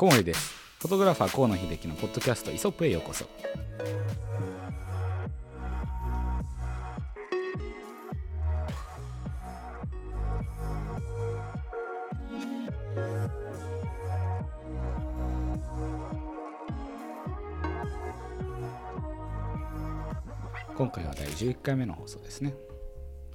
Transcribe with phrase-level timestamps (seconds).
[0.00, 0.54] 小森です。
[0.78, 3.26] フォトグラファー河野秀樹のポッドキャストイソップへようこそ。
[20.74, 22.54] 今回は第11回目の放送ですね。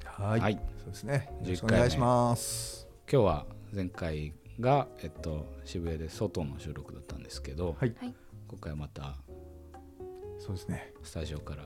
[0.04, 0.60] はい、はい。
[0.80, 1.30] そうですね。
[1.44, 2.88] よろしく11回目お願いします。
[3.08, 7.96] 今日は前回が、えっと、渋谷で外の収録だったんですけど、はい、
[8.48, 9.16] 今回はまた
[10.40, 10.94] そうですね。
[11.04, 11.64] スタジオから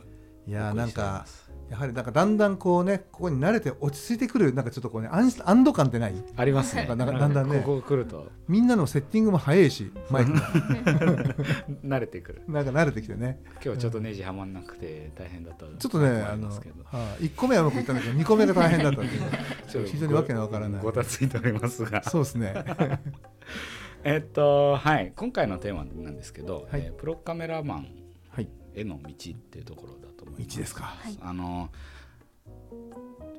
[0.49, 1.27] いやなんか
[1.70, 6.16] やはりなんかだんだんこうねここに慣れて落ち着いてくるなんかちょっとこうね安安堵感ってない？
[6.35, 6.88] ありますね。
[6.88, 8.31] なんかだんだんねここ来ると。
[8.48, 10.39] みんなのセッティングも早いしマイクが。
[11.85, 12.41] 慣れてくる。
[12.48, 13.39] なんか慣れてきてね。
[13.63, 15.67] 今日ちょっとネジはまんなくて大変だった。
[15.67, 16.84] ちょっとねああの、りますけど。
[16.86, 17.25] はい。
[17.25, 19.22] 1個目はうまくいったんだけど2個目が大変だったっていう
[19.70, 20.81] ちょっと非常にわけのわからない。
[20.81, 22.02] ごたついておりますが。
[22.03, 22.55] そうですね。
[24.03, 25.13] えっとはい。
[25.16, 26.81] 今回のテーマなんですけど、はい。
[26.86, 27.88] えープロカメラマン
[28.30, 28.50] はい。
[28.73, 30.56] への道っていうところだと思います。
[30.58, 30.84] 道ですか。
[30.84, 31.17] はい。
[31.22, 31.70] あの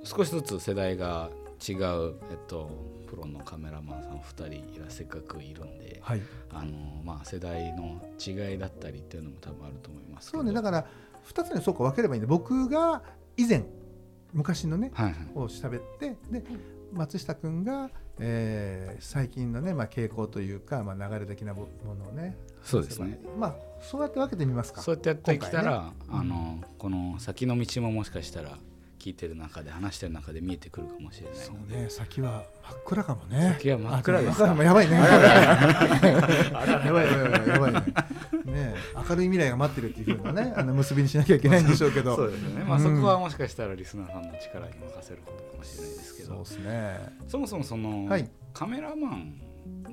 [0.02, 1.30] 少しずつ世代が
[1.66, 2.70] 違う、えっと、
[3.06, 6.22] プロのカメラマンさん2人いらせっかくいるんで、はい。
[6.50, 10.42] あのまあ、世代の違いだったりっていうのも多分あると思いますけど。
[10.42, 10.54] そうね。
[10.54, 10.86] だから
[11.28, 13.02] 2つにそうか分ければいいんで僕が
[13.36, 13.64] 以前
[14.32, 15.14] 昔のねはいはい。
[15.34, 16.42] を喋ってで
[16.92, 23.18] 松下君が、えー最近のね、まあ、傾向というか、まあ、流れ的なものをねそうですね。
[23.38, 24.82] まあそうやって分けてみますか？
[24.82, 25.92] そうやってやってきたら、ね。
[26.10, 28.58] あのこの先の道ももしかしたら
[28.98, 31.38] 聞いてる中で話してる中で見えてくるかもしれない。
[31.38, 33.54] そうね先は真っ暗かもね。
[33.58, 34.38] 先は真っ暗です。
[34.38, 34.96] かあやばいね。
[34.96, 36.28] やばいやば
[36.78, 37.80] いやばいやばいやばいね
[38.44, 38.74] ね
[39.08, 49.40] 明るい未来が待ってるっていうふうなねあの結びにしなきゃいけないんでしょうけどそうですね、まあ、うんそこはもしかしたらリスナーさんの力に任せることかもしれないですけど、そうですねそもそもその、はいカメラマン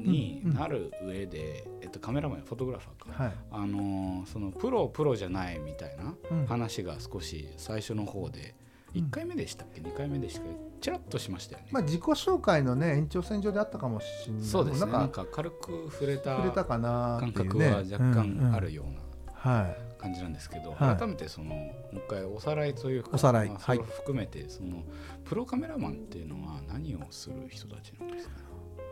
[0.04, 3.34] になる上で、えっと、カメラマンやフォトグラファーか、はい。
[3.52, 6.46] あのーそのプロプロじゃないみたいなうん。
[6.46, 8.56] 話が少し最初の方で、
[8.96, 9.02] うん。
[9.02, 10.50] 1回目でしたっけ？2回目でしたっけ？
[10.82, 14.92] ちらっとしましたよね、まあ自己紹介のね延長線上であったかもしれないそうですね。
[14.92, 19.02] なんかか軽く触れた触れたかな感覚は若干あるような
[19.34, 19.78] はい。
[20.00, 20.98] 感じなんですけど、はい。
[20.98, 23.50] 改めてそのもう一回おさらいというかおさらい。
[23.50, 23.92] まあそれをはい。
[23.92, 24.84] 含めてその
[25.26, 28.44] プロカメラマンっていうのは何をする人たちなんですかね？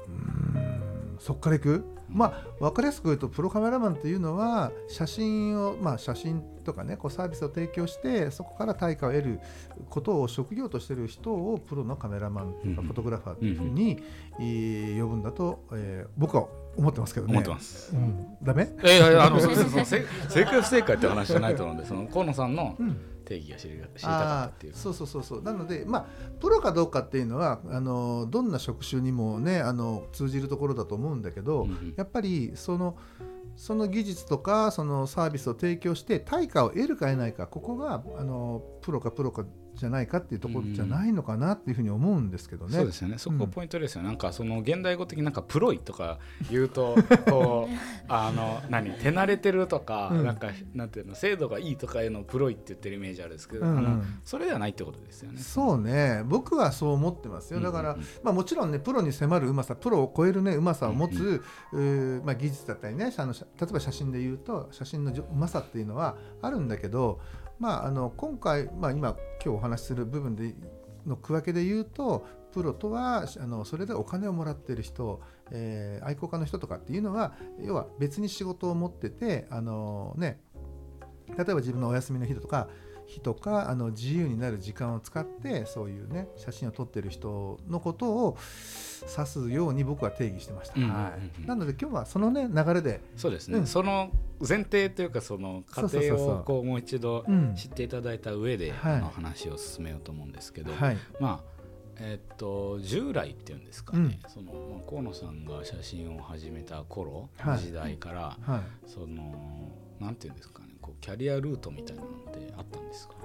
[0.07, 1.17] うん。
[1.19, 9.39] そっからいく、まあ分かりやすく言うとプロカメラマンっていうのは写真をまあ写真とかねこうサービスを提供してそこから対価を得る
[9.89, 14.03] ことを職業としてる人をプロのカメラマンとかうんフォトグラファーっていうふうに、
[14.39, 17.31] えー呼ぶんだと、えー僕は思ってますけどね。
[17.31, 17.95] 思ってます。
[17.95, 19.55] うん、ダメ、いやいやあの 正
[20.43, 24.73] 解不正解って話じゃないと思うんでその河野さんのうん定義が知り知りたかったあっていう。
[24.73, 25.41] ーそうそうそうそう。
[25.41, 26.05] なのでまあ
[26.39, 31.93] プロかどうかっていうのはあのどんな職種にもねあの通じるところだと思うんだけど、うんうん。
[31.97, 32.97] やっぱりその
[33.55, 42.77] その技術とかそのサービスを提供して対価を得るか得ないかここがあのプロかプロかじゃないかっていうところじゃないのかなっていうふうに思うんですけどね。
[42.77, 43.17] そうですよね。
[43.17, 46.19] そこポイントですよ、なんかその現代語的になんかプロイとか
[46.51, 46.95] 言うと
[47.27, 47.73] こう
[48.07, 50.23] あの何手慣れてるとか、うん。
[50.23, 53.71] なんかなんていうの精度がいいとかへのプロイって言ってるイメージあるんですけど、うん。
[53.71, 55.39] うんあのそれではないってことですよね。
[55.39, 56.23] そうね。
[56.27, 57.59] 僕はそう思ってますよ。
[57.59, 58.03] だから、うんうん。
[58.03, 61.41] うんまあ、もちろんねプロに迫るうまさプロを超えるねうまさを持つ、
[61.73, 67.19] うんうーまあ、技術だったりねあの例えば写真で言うと写真のうまさっていうのはあるんだけど、
[67.59, 70.55] まあ、あの今回、まあ、今今日お話しする部分で
[71.05, 75.21] の区分けで言うとプロとはあのそれでお金をもらってる人、
[75.51, 80.39] えー愛好家の人とかっていうのは要は別に仕事を持っててあのね
[81.29, 82.67] 例えば自分のお休みの日とか
[83.07, 88.37] 日とかあの自由になる時間を使ってそういうね写真を撮ってる人のことを
[89.17, 93.67] 指すように僕は定義してました、なので今日はそのね流れで、そうですね、うん。
[93.67, 97.55] その前提というかその過程をこうもう一度うん。
[97.55, 98.95] 知っていただいた上で、はい。
[98.95, 100.97] あの話を進めようと思うんですけど、はい。
[101.19, 101.55] まあ
[101.97, 104.29] えっと従来っていうんですかね、うん。
[104.29, 107.55] そのまあ、河野さんが写真を始めた頃はい。
[107.57, 110.61] の時代から、はい、そのなんていうんですか
[111.01, 113.15] キャリアルートみたいなのってあったんですか、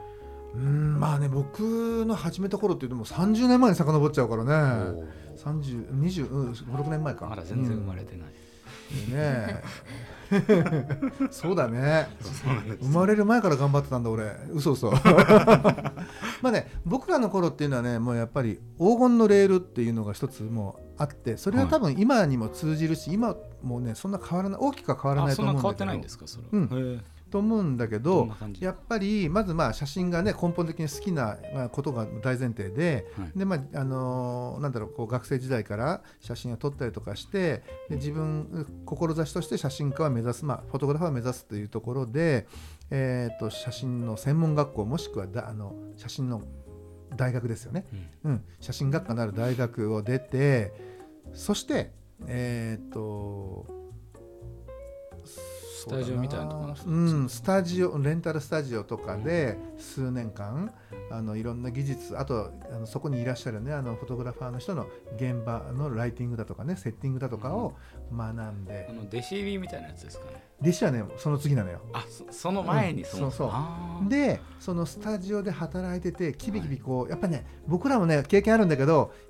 [0.55, 4.51] うんまあね僕の始めた頃っていうともう30年前に遡っちゃうからね。
[4.51, 5.21] おー。
[5.41, 7.27] 3026年前か。
[7.27, 8.29] まだ全然生まれてない、
[9.07, 9.13] うん。
[9.13, 9.63] ねえ。
[11.31, 12.09] そうだね。
[12.81, 14.37] 生まれる前から頑張ってたんだ俺。
[14.53, 14.91] 嘘嘘。
[16.43, 28.29] まあね僕らの頃っていうのはねもうやっぱり黄金のレールっていうのが一つもうあってそれは多分今にも通じるし今もうねそんな変わらない大きくは変わらないとあそんな変わって思うんだけどないんですかそれは、うんと思うんだけど
[28.61, 33.39] やっぱりまずまあ写真がね根本的に好きなまあことが大前提ではい。
[33.39, 42.47] でまああのーなんだろうこう学生時代から写真を撮ったりとかしてで自分志として写真家は目指す、まあ、フォトグラファーを目指すというところで、
[42.91, 46.43] えー、と写真の専門学校もしくはだあの写真の
[47.17, 47.87] 大学ですよね、
[48.25, 50.73] うん、写真学科のある大学を出て
[51.33, 51.93] そして
[52.27, 53.80] えっ、と
[55.81, 56.47] スタジオみたいな。
[56.47, 60.75] ところうん、スタジオレンタルスタジオとかで数年間
[61.11, 64.87] あのいろんな技術あとあのそこにいらっしゃるねあのフォトグラファーの人の
[65.17, 67.75] 現場のライティングだとかねセッティングだとかを
[68.15, 68.87] 学んで。
[68.91, 70.43] あの弟子入りみたいなやつですかね。
[70.61, 71.81] 弟子はねその次なのよ。
[71.95, 74.09] あそその前にうんそうそう。
[74.11, 79.13] でそのスタジオで働いててキビキビこうやっぱね僕らもね経験あるんだけど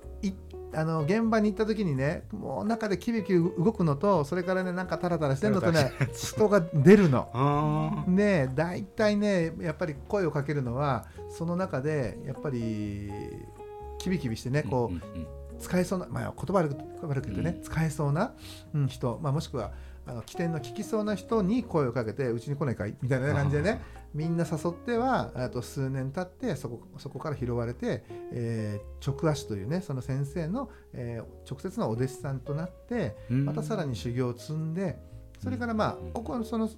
[0.73, 8.05] あの現場に行った時にねもう中でキビキビ動くのとそれからねなんかタラタラしてるのとね人が出るの。
[8.07, 13.11] で大体ねやっぱり声をかけるのはその中でやっぱり
[13.99, 17.63] キビキビしてねこう、使えそうな、まあ、言葉悪く悪く言ってね、うん。
[17.63, 18.33] 使えそうな、
[18.73, 19.71] うん、人、まあ、もしくは
[20.07, 22.95] あの起点の聞きそうな人に声をかけてうちに来ないかい？
[23.01, 23.81] みたいな感じでね
[24.13, 33.45] みんな誘ってはあと数年経ってそこそこから拾われて、えー直足というねその先生の、えー直接のお弟子さんとなってうん。
[33.45, 34.99] またさらに修行を積んで
[35.41, 36.11] それからまあうん。
[36.11, 36.69] ここはその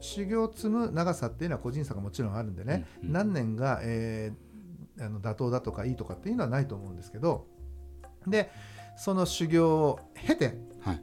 [0.00, 4.50] 修行を積む長さっていうのは個人差がもちろんあるんでね、何年が、えー
[5.00, 7.46] あの妥当だとかいいとかっていうのはないと思うんですけど
[8.26, 8.50] で
[8.98, 11.00] その修行を経てはい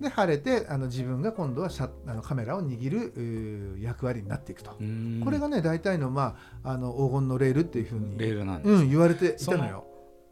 [0.00, 5.20] で晴れてあの自分が今度はシャあのカメラを握る役割になっていくと、うん。
[5.22, 9.86] これがね大体の,、まあ、あの黄金のレールっていうふうにレールなんです、うん、言われていたのよ。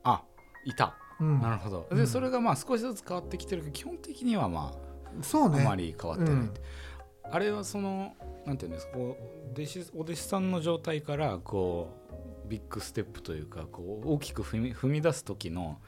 [0.04, 0.22] あ
[0.64, 0.96] いた。
[1.20, 1.40] うん。
[1.40, 1.86] なるほど。
[1.90, 1.98] うん。
[1.98, 4.72] でそれがまあ少しずつ変わってきてるけど基本的にはま
[5.22, 6.60] そうねああまり変わってないって、
[7.24, 8.14] あれはその
[8.46, 9.16] なんていうんですかこ
[9.48, 11.90] う弟子お弟子さんの状態からこ
[12.46, 15.78] うビッグステップというかこう大きく踏み踏み出す時の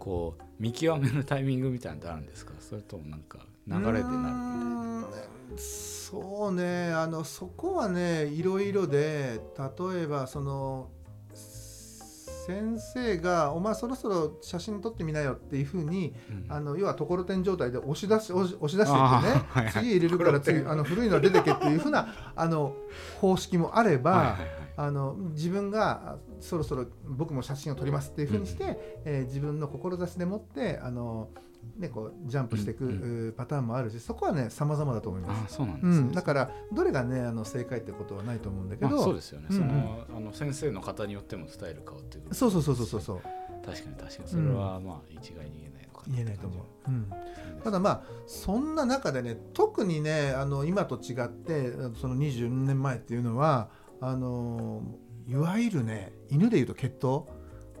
[0.00, 2.54] こう見極めるタイミングみたいなのってあるんですか？
[2.58, 3.38] それともなんか
[3.68, 5.28] 流れでなるみたいな。
[5.56, 6.92] そうね。
[6.92, 10.88] あのそこはねいろいろで例えばその
[11.34, 16.52] 先生が「お前そろそろ写真撮ってみなよ」っていうふうにうん。
[16.52, 19.72] あの要はところてん状態で押し出し押し出してってねーはいはい。
[19.72, 22.74] 次入れるから次あの古いのは出てけっていうふうなあの
[23.20, 31.28] 方式もあれば、はいはいはいあの自分があそろそろ僕も写真を撮りますっていうふうにして、えー自分の志でもってあの、
[31.76, 35.54] ね、こうジャンプしていく、パターンもあるしそこはね様々だと思います。
[35.54, 39.68] あそうなんですね、うん、だからどれがねあの正解ってことはないと思うんだけど、まあ、そうですよね、うんうん。
[39.68, 43.20] そのあの先生の方によってもスタイル変わってくるそうそうそうそうそうそう。
[43.64, 44.28] 確かに確かに。
[44.28, 46.64] それはまあ一概に言えないのかな言えないと思う。
[46.88, 47.12] うん。
[47.60, 53.68] うただまあそんな中でね特にねあの今と違ってその20年前っていうのは
[54.00, 54.82] あの
[55.28, 57.24] いわゆるね犬でいうと血統？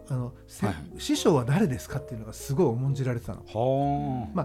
[0.08, 0.76] あの、せはい。
[0.98, 3.42] 師匠は誰ですかっていうのがすごい重んじられてたの。
[3.46, 4.42] はあ、ま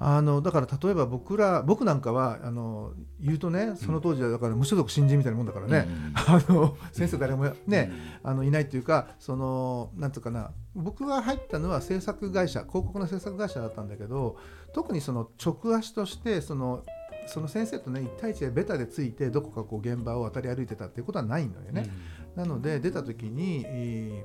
[0.00, 7.90] あのだから例えば僕ら僕なんかはあの言うとねその当時はだから無所属新人みたいなもんだからね、 あの先生誰もね、
[8.22, 14.36] あのいないっていうかそのなんていうかな僕が入ったのは制作会社広告の制作会社だったんだけど
[14.72, 16.84] 特にその直足としてその
[17.28, 21.88] その先生とね1対1でベタでついてどこかこう現場を渡り歩いてたっていうことはないのよね。
[22.34, 24.24] なので出た時に、え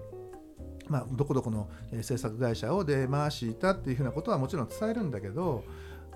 [0.87, 5.63] ーまあ、どこどこのえー制作会社を出回したっていうふうなことはもちろん伝えるんだけど、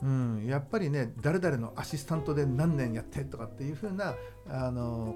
[0.01, 4.15] うん、やっぱりね誰々のアシスタントで何年やってとかっていうふうな
[4.49, 5.15] あの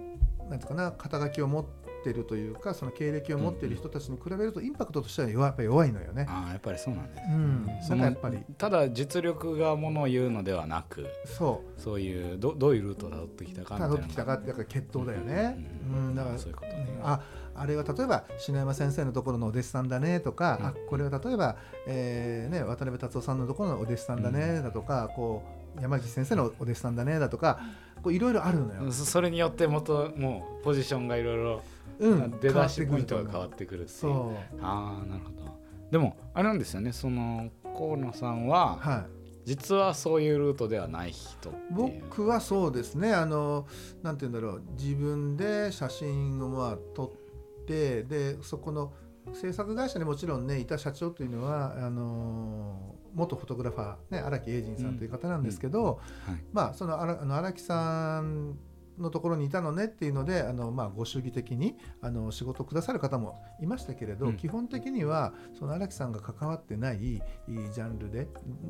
[0.50, 1.66] なんていうかな肩書きを持っ
[2.03, 6.25] てるというかその経歴を持っている人たちに比べるとインパクトとしては弱やっぱり弱いのよね。
[6.29, 8.55] ああやっぱりそうなんです、うん、そのなんかやっぱり。
[8.58, 11.81] ただ実力がものを言うのではなくそう。
[11.81, 15.58] そういうどどういうルートをたどってきたかみたいな辿ってきたかってやっぱり血統だよね。
[15.91, 17.00] ううんん、だからそういうことね。
[17.03, 17.22] あ
[17.53, 20.65] あれは例えば篠山先生のところのお弟子さんだねとか、うん。
[20.67, 25.43] あこれは例えば、えーね、渡辺達夫さんのところのお弟子さんだねだとか、こ
[25.77, 27.60] う山岸先生のお弟子さんだねだとか
[28.01, 28.91] こういろいろあるのよ。
[28.91, 31.62] そそれによって元もうポジションがいろいろ
[32.01, 33.98] うん、出だしポイントが変わってくるっていう。
[34.00, 35.62] そああなるほど。
[35.91, 36.91] でもあれなんですよね。
[36.91, 39.05] その河野さんは、う、はい、
[39.46, 43.13] 実はそういうルートではない人僕はそうですね。
[43.13, 43.67] あの
[44.01, 44.63] なんて言うんだろう。
[44.79, 47.13] 自分で写真をまあ撮
[47.62, 48.93] ってでそこの
[49.34, 56.43] 制作会社にもちろんねいた社長というのはあの元フォトグラファー、ね、荒木英二さんという方なんですけど、はい。
[56.51, 58.58] まあその荒木さん
[58.98, 64.38] のところにいたのねっていうのであの、まあ、ご主義的にあの仕事をくださる方もいましたけれど、うん。
[64.38, 68.28] 基本的にはその荒木さんが関わってないジャンルで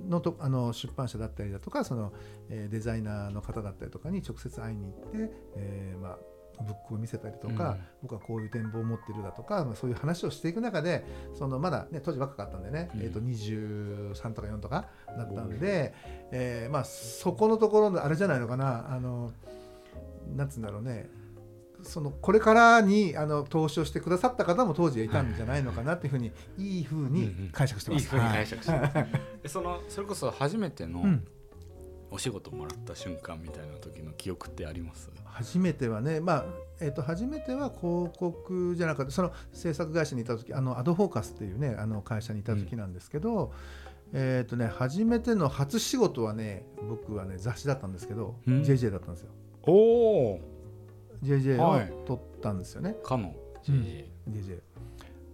[0.08, 2.14] のとあの出版社だったりだとかその、
[2.50, 6.18] えーデザイナーの方だったりとかに直接会いに行って、えーまあ
[6.64, 7.80] ブックを見せたりとか、うん。
[8.04, 13.02] 僕はこういう展望を持ってるだとか、まあ、そういう話をしていく中でそのまだ、ね、当時若かったんでね、うん。
[13.02, 14.88] えー、と23とか4とか
[15.18, 15.94] だったんで、
[16.32, 19.32] えーまあ、そこのところのあれじゃないのかなあの
[20.36, 21.10] なんつうんだろうね。
[21.84, 28.04] そのこれからにあの投資をしてくださった方も当時はいたんじゃないのかなっていうふうにいいふうに解釈してます。
[28.04, 28.98] いいふうに解釈してます。
[28.98, 29.10] は い
[29.44, 31.28] でそのそれこそ初めてのうん。
[32.14, 35.10] お仕事もらった瞬間みたいな時の記憶ってあります？
[35.24, 36.46] 初めてはね、まあ
[36.82, 39.14] えー、と初めては広告じゃなかった。
[39.14, 43.54] その制作会社にいた時あのアドフォーカスっていうねあの会社にいた時なんですけど、
[44.12, 48.62] えっ、とね初めての初仕事はね僕はね雑誌だったんですけど、うん。
[48.62, 49.30] JJ だったんですよ
[49.64, 50.40] おお
[51.24, 51.92] JJ はい。
[51.92, 53.36] を撮ったんですよね、かの。
[53.70, 53.76] うん。
[53.76, 54.60] JJ、JJ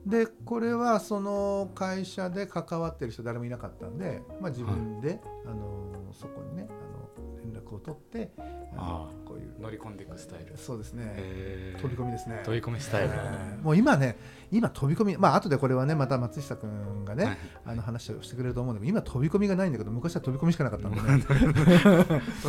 [0.05, 8.31] でこれはその会社で関わってる人誰もいなかったんで、まあ、自分で、あのそこにねあの連絡を取って
[8.77, 9.47] あこういう。
[9.59, 10.55] 乗り込んでいくスタイル。
[10.57, 11.03] そうですね。
[11.17, 11.81] へー。
[11.81, 12.41] 飛び込みですね。
[12.45, 13.63] 飛び込みスタイル、えー。
[13.63, 14.15] もう今ね
[14.51, 21.03] 今飛び込みまあ後でこれはねまた松下君がね、はいあの話をしてくれると思うんだけど今飛び込みがないんだけど昔は飛び込みしかなかったんでね。
[21.21, 21.33] 飛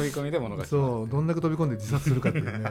[0.03, 2.53] び込みで物がそうどんだけ飛び込んで自殺するかっていうね。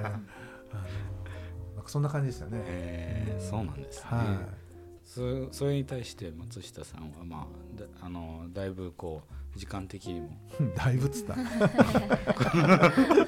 [1.87, 4.66] そんな感じでしたね、へーそうなんですね、はそ
[5.51, 9.21] それに対して松下さんはまあだあのだいぶこ
[9.55, 10.27] う時間的にも。
[10.27, 10.31] い
[10.77, 11.35] だいぶっつった。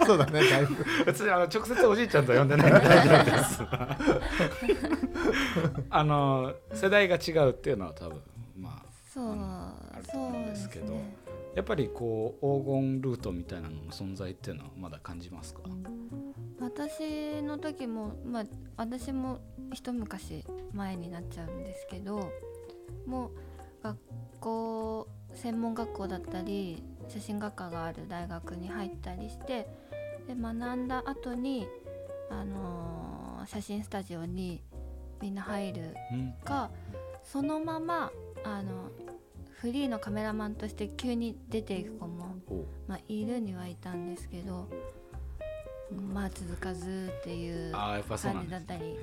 [0.06, 0.86] そうだねだいぶ。
[1.06, 3.64] 別にあの直接おじいちゃんとは呼んでないんで大丈夫です
[5.90, 8.22] あの世代が違うっていうのは多分
[8.58, 10.94] まあそうあると思うんですすけど。
[10.94, 11.19] ね
[11.56, 15.62] やっぱりこう黄金ルートみたいなのの存在っていうのはまだ感じますか？
[16.60, 18.44] 私の時もまあ
[18.78, 19.40] 私も
[19.74, 22.32] 一昔前になっちゃうんですけど
[23.06, 23.98] もう学
[24.40, 29.68] 校専門学校だったり写真学科がある大学に入ったりして
[30.28, 31.68] で学んだ後に
[32.30, 34.62] あのー写真スタジオに
[35.22, 36.34] みんな入るうん。
[36.44, 36.70] か
[37.24, 38.12] そのまま
[38.44, 38.90] あの
[39.62, 44.70] フリーのカメラマンとして急に出ていく子も、おまあ、いるにはいたんですけど
[46.14, 48.96] まあ続かずっていうああやっぱそうな感じだったり。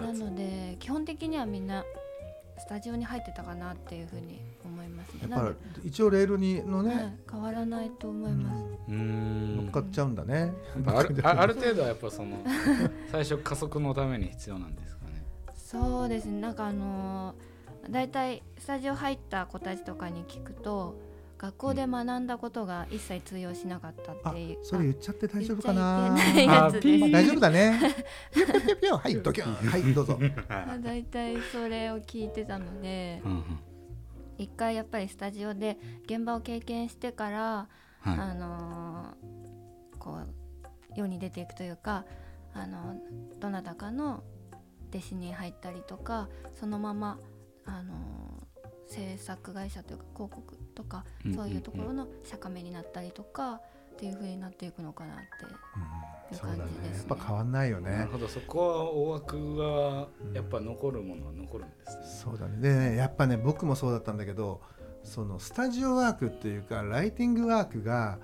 [0.00, 1.84] なので基本的にはみんな
[2.58, 5.28] スタジオに入ってたかなっていうふうに思いますね。
[5.28, 8.64] やっ一応レールにのね、はい、変わらないと思います。
[8.88, 9.56] うーん。
[9.56, 10.52] 乗っかっちゃうんだね、
[10.86, 12.38] あるあある程度はやっぱその
[13.10, 15.24] 最初加速のために必要なんですかね。
[15.54, 16.40] そうですね。
[16.40, 17.49] なんかあのー、
[17.90, 20.98] だいたいスタジオ入った子たちとかに聞くと
[21.38, 26.14] 学校で学んだことが一切通用しなかったあっていう、それ言っちゃって大丈夫かな？
[26.34, 27.80] 大丈夫だね。
[29.02, 30.18] はいドキュンはいどうぞ
[30.48, 33.44] まあ大体それを聞いてたのでうんうん
[34.36, 37.68] 一回やっぱりスタジオで現場を経験してから、は
[38.02, 42.04] あのーこう世に出ていくというか
[42.54, 42.96] あの
[43.38, 44.22] どなたかの
[44.90, 46.28] 弟子に入ったりとか
[46.58, 47.18] そのまま
[47.78, 48.40] あのー
[48.86, 53.60] 制作会社というか広告とかうんそういうところの釈迦目になったりとか
[53.92, 55.22] っていう風になっていくのかなって。
[55.44, 57.08] いうそうだね感じですね。
[57.08, 58.26] やっぱ変わんないよいなねるほど。
[58.26, 62.04] そこは大枠がやっぱ残るものは残るんですね。
[62.24, 62.56] そうだね。
[62.60, 64.60] でねやっぱね僕もそうだったんだけど
[65.04, 68.18] そのスタジオワークっていうかライティングワークが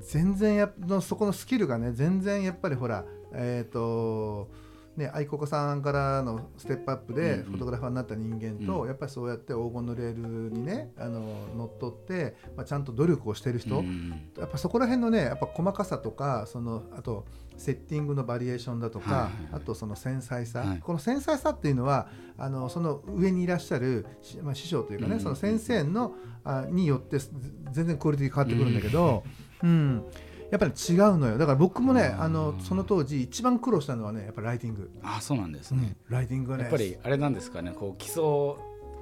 [0.00, 4.48] 全然やのそこのスキルがね全然やっぱりほらえっ、と
[4.96, 8.88] ね愛子さんからのステップアップでフォトグラファーになった人間と、うん。
[8.88, 20.78] やっぱりそうやって黄金のレールにねあの乗っ取って、まあ、ちゃんと努力をしてる人、うんやっぱそこら辺のねやっぱ細かさとかそのあとセッティングのバリエーションだとか、あとその繊細さ、はい。
[20.78, 27.30] この繊細さっていうのはあのその上にいらっしゃる、しまあ、師匠というかね、うんその先生のあによってす
[27.70, 29.24] 全然クオリティ変わってくるんだけど、
[29.62, 30.04] うん
[30.50, 31.38] やっぱり違うのよ。
[31.38, 32.22] だから僕もねうん。
[32.22, 37.72] あのその当時一番苦労したのはねやっぱライティング、あそうなんですね、ライティングはねやっぱりあれなんですかね。
[37.72, 38.22] こう基礎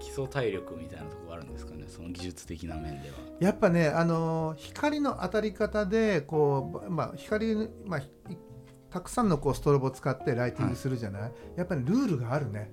[0.00, 1.84] 基礎体力みたいなところがあるんですかね。
[1.88, 3.16] その技術的な面では。
[3.40, 8.08] やっぱね、あの光の当たり方でこう、まあ、光、まあ、い
[8.90, 12.70] たくさんのこうストロボを使ってライティングするじゃない、やっぱりルールがあるね。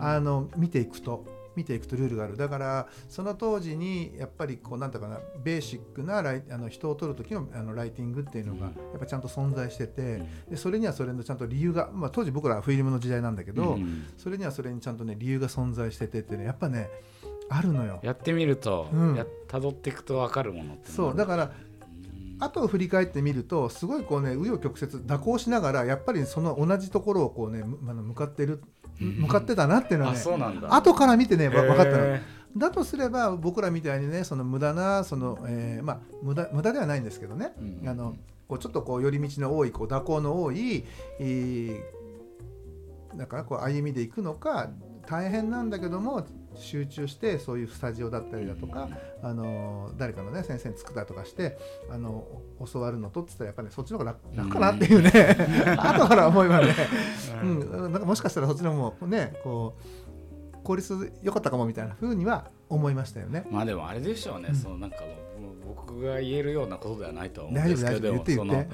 [0.00, 1.26] あの見ていくと
[1.56, 2.36] 見ていくとルールがある。
[2.36, 8.72] だからその当時にやっぱりこうなんていうかなベーシックなライあの人を撮る時のあのライティングっていうのがうん。
[8.90, 10.50] やっぱちゃんと存在してて、うん。
[10.50, 16.90] でそれにはそれのちゃんと理由が、まあ、当時僕らはフィルムの時代なんだけど、うんそれにはそれにちゃんとね理由が存在しててってねやっぱね
[17.48, 18.00] あるのよ。
[18.02, 19.16] やってみると、うん。
[19.16, 21.70] や辿っていくと分かるものってそうだからうん。
[22.40, 28.62] 後を振り返ってみるとすごいこうね紆余曲折蛇行しながらやっぱりその同じところをこうね向かってる
[29.00, 30.74] 向かってたなっていうのはあねそうなんだ。
[30.74, 32.04] 後から見てねわ分かったの。
[32.04, 32.22] へ
[32.56, 38.16] だとすれば僕らみたいにねその無駄なその、えーまあ無駄無駄ではないんですけどね、うんあの
[38.48, 40.84] こうちょっとこう寄り道の多いこう蛇行の多い、
[41.20, 42.00] えー
[43.16, 44.70] なんかこう歩みで行くのか
[45.06, 46.24] 大変なんだけども
[46.60, 48.88] 集中してそういうスタジオだったりだとか、
[49.22, 51.58] あの誰かのね先生に作ったりとかして
[51.90, 52.26] あの
[52.72, 55.10] 教わるのとっつったらやっぱり、ね、そっちの方が楽楽かなっていうね、
[55.78, 56.74] 後から思えばね、
[57.42, 57.88] ううん。
[57.88, 59.76] ん、なんかもしかしたらそっちの方もねこ
[60.54, 63.46] う効率良かったかもみたいな風には思いましたよね。
[63.50, 64.54] まあでもあれでしょうね、うん。
[64.54, 64.98] そのなんか
[65.66, 68.64] 僕が言えるようなことではないとは思うん大ですけどでもその。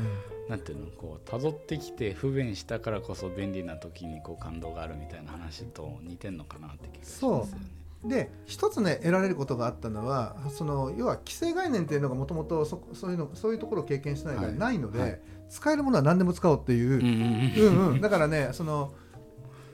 [0.48, 7.75] なんていうのこう辿ってきて不便したからこそ便利な時にこう感動があるみたいな話と似てんのかなって気がしますよね。
[8.06, 14.58] うんで一つね得られることがあったのはその要は既成概念っていうのがもともとそそういうのそういうところを経験してないからはい。
[14.58, 15.20] ないので、はい。
[15.48, 17.92] 使えるものは何でも使おうっていう、うんうんうん。
[17.92, 18.94] うん、だからねその、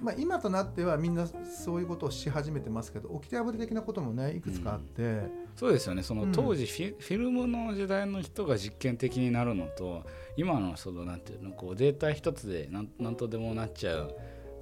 [0.00, 5.22] まあ、今となってはみんなそういうことをし始めてますけど掟破り的なこともねいくつかあって、
[5.56, 6.02] そうですよね。
[6.02, 6.32] そのうん。
[6.32, 10.04] 当時フィ,、フィルムの時代の人が実験的になるのと
[10.36, 14.14] 今のそのなんていうのこうデータ一つでなんなんとでもなっちゃう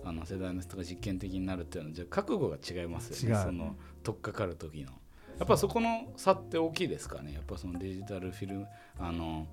[0.05, 4.93] あの世代の人が実験的になるっていうのはじゃあ覚悟が違いますよねその取っかかる時の。
[5.39, 8.67] やっぱそこの差って大きいですかねやっぱそのデジタルフィルム
[8.99, 9.47] あの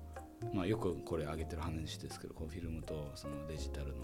[0.52, 4.02] まあよくこれ挙げてる話ですけどこうフィルムとそのデジタルの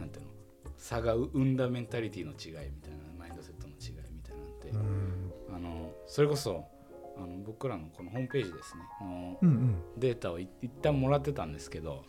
[0.00, 0.30] なんていうの
[0.78, 5.54] 差が生んだメンタリティの違いみたいなマインドセットの違いみたいなのって、うん。
[5.54, 6.64] あのそれこそ
[7.16, 9.76] あの僕らのこのホームページですねのうんうん。
[9.98, 12.04] データをい一旦もらってたんですけど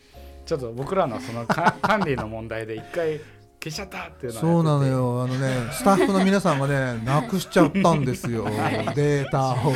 [0.46, 3.20] ちょっと僕らのそのか 管理の問題で一回
[3.62, 5.22] 消しちゃったっていうのをそうなのよ。
[5.22, 8.44] あのね スタッフの皆さんがねなくしちゃったんですよ。
[8.96, 9.74] データを。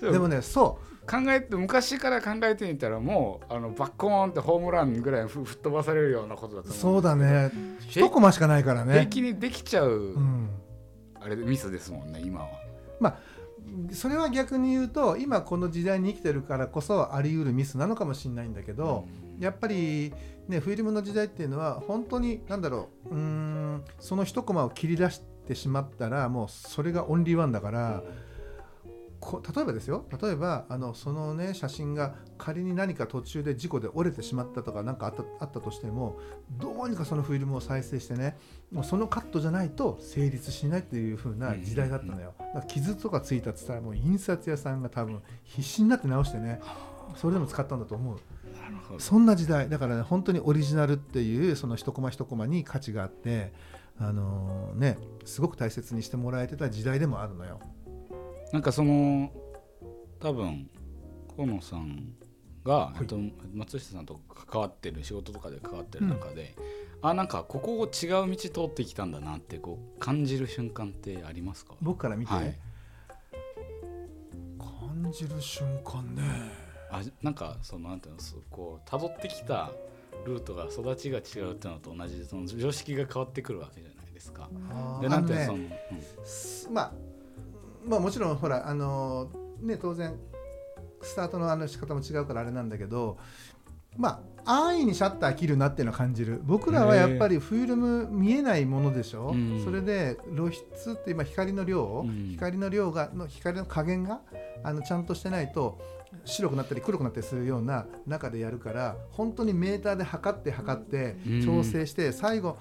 [0.12, 7.50] でもねそ考えて昔から考えてみたらもうあのバッコーンってホームランぐらいふ吹っ飛ばされるようなことだとそうだね。
[7.88, 10.48] 一コマしかないから平ね、気にできちゃう、うん、
[11.20, 12.64] あれミスですもんね今は。
[13.92, 19.06] それは逆に言うと今この時代に生きてるからこそあり得るミスなのかもしれないんだけど、
[19.38, 20.12] やっぱり
[20.48, 28.02] ねフィルムの時代っていうのは本当に何だろううーんその一コマを切り出してしまったらもうそれがオンリーワンだから
[29.24, 36.18] こ例えばですよ例えばあのそのね写真が仮に何か途中で事故で折れてしまったとか何かあったあったとしても
[36.58, 38.36] どうにかそのフィルムを再生してね
[38.70, 42.34] もうそのカットじゃないと成立しないっていう風な時代だったのよ。
[42.38, 46.60] だから傷とかついたって言ったらもう印刷屋さんが多分必死になって直してね
[47.16, 48.18] それでも使ったんだと思う。
[48.98, 53.52] そんな時代だからね本当にオリジナルっていうその一コマ一コマに価値があって
[53.98, 57.60] あのねすごく大切にしてもらえてた時代でもあるのよ。
[58.52, 59.32] なんかその
[60.20, 60.68] 多分
[61.36, 62.14] 河野さん
[62.64, 62.98] が、い。
[63.00, 63.18] えっと
[63.52, 66.54] 松下さんと関わってる仕事とかで関わってる中で、
[67.02, 71.74] あなんかここを違う道通ってきたんだなってこう感じる瞬間ってありますか？
[71.82, 72.58] 僕から見て、はい。
[74.58, 76.22] 感じる瞬間ね
[76.94, 79.72] あなんかそのなんていうのこう辿ってきた
[80.26, 84.48] ルートが育ちが違うっていうのと同じでその常識が変わってくるわけじゃないですか。
[85.00, 85.70] でなんていうのその、うん。
[86.24, 86.92] すまあ
[87.86, 89.28] まあもちろんほらあの
[89.60, 90.14] ね当然
[91.02, 93.18] スタートのあの仕方も違うからあれなんだけど
[93.96, 96.40] まあ安易にシャッター切るなっていうのは感じる。
[96.44, 99.62] 僕らはやっぱりフィルム見えないものでしょ、うん。
[99.64, 102.28] それで露出って今光の量、うん。
[102.32, 104.20] 光の量がの光の加減が
[104.62, 105.78] あのちゃんとしてないと
[106.24, 111.44] 白くなったり黒くなったりするような中でやるから本当にメーターで測って測ってうん。
[111.44, 112.58] 調整して最後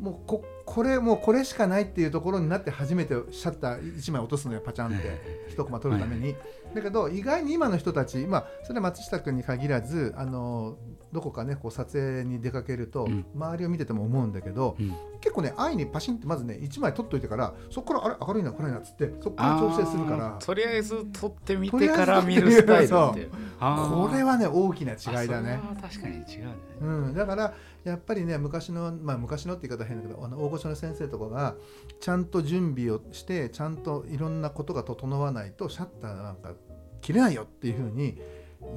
[0.00, 5.48] もうここれもうこれしかないっていうところになって初めてシャッター1枚落とすのよパチャンって。
[5.50, 6.36] 一コマ取るために、
[6.74, 10.76] だけど意外に今の人たち今それは松下君に限らずあの
[11.12, 13.26] どこかねこう撮影に出かけると、うん。
[13.34, 14.94] 周りを見てても思うんだけど、うん。
[15.20, 20.36] 結構ね安易にパシンってまずね1枚取っといてからそこからあれ明るいな暗いなっつってそこから調整するから。
[20.38, 23.30] とりあえず撮ってみてから見るスタイルっていう。
[23.60, 25.60] これはね大きな違いだね。
[25.80, 26.54] 確かに違うね。
[26.80, 31.54] うん、だからやっぱりね昔のまあ昔のって言い方は変だけどあの大御所の先生とかが
[32.00, 36.52] ちゃんと準備をしてちゃんといろんなことが整わないとシャッターなんか
[37.00, 38.20] 切れないよっていうふうに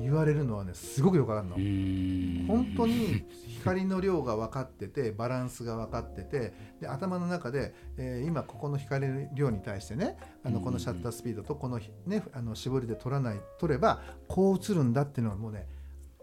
[0.02, 1.56] 言われるのはねすごくよくあるの。
[2.48, 3.26] 本当に
[3.60, 15.67] 光の量が分かっててバランスが分かっててで頭の中で、えー今ここの光の量に対してねあのこのシャッタースピードとこの,、ね、あの絞りで取らない取ればこう映るんだっていうのはもうね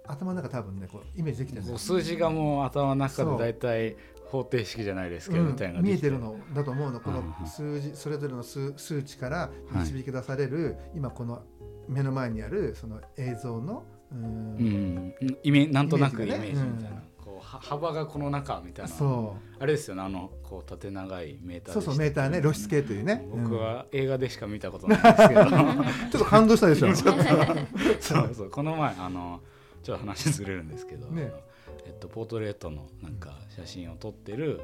[0.06, 3.96] 頭の中多分ねこうイメージできてるんです数字がもう頭の中で大体
[4.30, 7.00] 方程式じゃないですけど、みたいな見えてるのだと思うの。
[7.00, 11.42] この数字それぞれの数数値から導き出される、今この
[11.88, 15.14] 目の前にあるその映像のうーん。
[15.20, 18.90] うん、イメなんとなくイメージみたいな、こうは幅がこの中みたいな。
[18.90, 23.58] そあれですよねあのこう縦長いメーターうそうそうメーターね露出系というね、僕うん。
[23.58, 25.44] は映画でしか見たことないんですけど。
[25.46, 26.92] ちょっと感動したでしょ？
[28.00, 28.50] そうそう。
[28.50, 29.40] この前あの
[29.82, 31.32] ちょっと話ずれるんですけど、ね。
[31.86, 34.60] えっと、ポートレートのなんか写真を撮ってる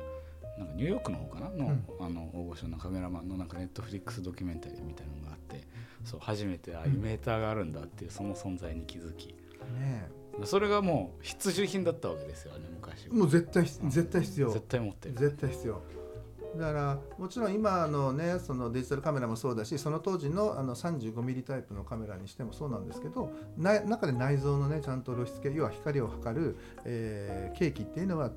[0.58, 1.50] なんかニューヨークの方かな？
[1.50, 1.84] の,、うん。
[2.00, 5.25] あの大御所のカメラマンのなんかネットフリックスドキュメンタリーみたいなの
[6.06, 9.28] そう初めてああいうメーターがあるんだっていうその存在に気づき。
[9.78, 10.08] ね
[10.44, 13.14] それがもう必需品だったわけですよね昔は。
[13.14, 14.50] もう絶対絶対必要。
[14.50, 15.14] 絶対持ってる。
[15.14, 15.82] 絶対必要。
[16.56, 28.30] だからもちろん今のねそのデジタルカメラもそうだしその当時のあの 35mm タイプのカメラにしてもそうなんですけどな中で内蔵のねちゃんと露出系要は光を測る、えー、計器っていうのは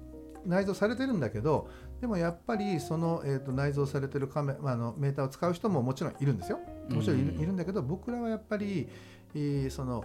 [0.45, 1.69] 内蔵されてるんだけど
[2.01, 8.89] でもやっぱりその、えー、と内蔵されてるカメ、まあ、あのメーターを使う人ももちろんいるんですよもちろんいる,、うんだけど僕らはやっぱり、
[9.35, 10.03] えーその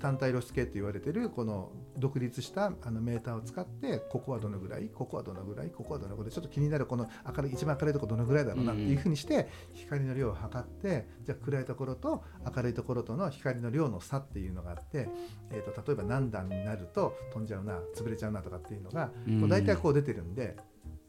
[0.00, 12.24] 単体露出系って言われてるこの独立したあのメーターを使ってここはどのぐらいここはどのぐらいここはどのぐらいちょっと気になるこの明るい一番明るいところどのぐらいだろうなっていうふうにして光の量を測ってじゃあ暗いところと
[12.56, 15.08] 明るいところとの光の量の差っていうのがあって、
[15.50, 20.56] えー、と例えば何段になると飛んじゃうな潰れちゃうなとかっていうのがうんこう大体こう出てるんで。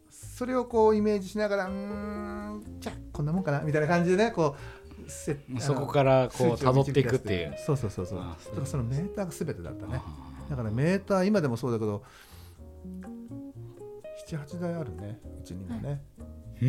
[0.10, 4.87] それをこうイメージしながらうーんじゃあこんなもんかなみたいな感じでねこうせ
[5.60, 7.56] そこからこう辿っていくっていう。
[7.66, 8.20] そうそうそうそう。
[8.20, 10.02] あだからそのメーターが全てだったね。
[10.50, 12.04] だからメーター今でもそうだけど
[14.30, 16.02] 78台あるねうちにもね、
[16.62, 16.68] うん。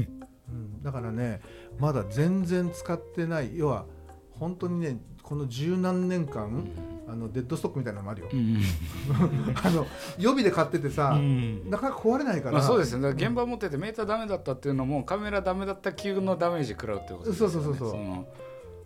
[0.51, 1.41] うん、だからね
[1.79, 3.57] まだ全然使ってない。
[3.57, 3.87] 要は
[4.31, 6.71] 本当にねこの十何年間、
[7.11, 8.61] あのデッドストックみたいなのもあるよ、うん
[9.65, 9.87] あの
[10.19, 11.71] 予備で買っててさ、うん。
[11.71, 13.03] なかなか壊れないから、まあ、そうですね。
[13.03, 17.55] だから現場持っててメーターダメだったっていうのもカメラダメだった級のダメージ食らうってことですよね。
[17.55, 18.05] そうそうそうそう。
[18.05, 18.27] の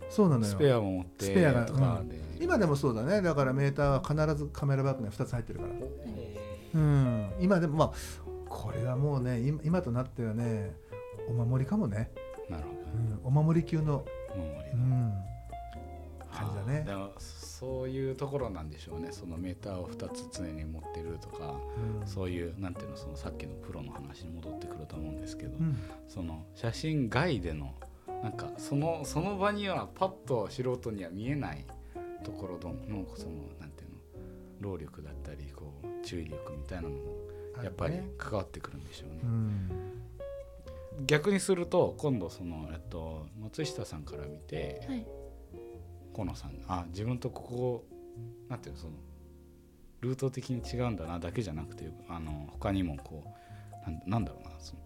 [0.09, 0.51] そうなのよ。
[0.51, 3.21] スペアも持ってスペアがとかで、今でもそうだね。
[3.21, 5.71] だからメーターは必ずカメラバッグに2つ入ってるから。
[6.75, 7.31] うん。
[7.39, 7.91] 今でもまあ
[8.47, 10.75] これはもうね今今となってはね
[11.27, 12.11] お守りかもね、
[12.49, 12.83] なるほ
[13.25, 14.75] うん、お守り級の、どもう森の。
[14.75, 15.13] うん、
[16.43, 16.83] 感じだね。
[16.85, 19.09] でもそういうところなんでしょうね。
[19.11, 21.55] そのメーターを2つ常に持ってるとか
[22.01, 22.07] うん。
[22.07, 25.77] そういうなんていうのそのさっきのプロの話に戻ってくると思うんですけど、うん。
[26.07, 27.73] その写真外での
[28.21, 31.65] なんかそのその場にはパッと素人には見えない
[32.23, 33.97] ところのそのなんていうの
[34.61, 36.95] 労力だったりこう注意力みたいなのも
[37.63, 39.19] やっぱり関わってくるんでしょうね。
[39.23, 39.69] うん。
[41.05, 45.05] 逆にすると今度その、えっと、松下さんから見てはい
[46.13, 47.83] 河野さんあ自分とここ
[48.49, 48.93] なんていうのその
[50.01, 53.23] ルート的に違うんだなだけじゃなくてあの他にもこ
[53.87, 54.81] うなんなんだろうなその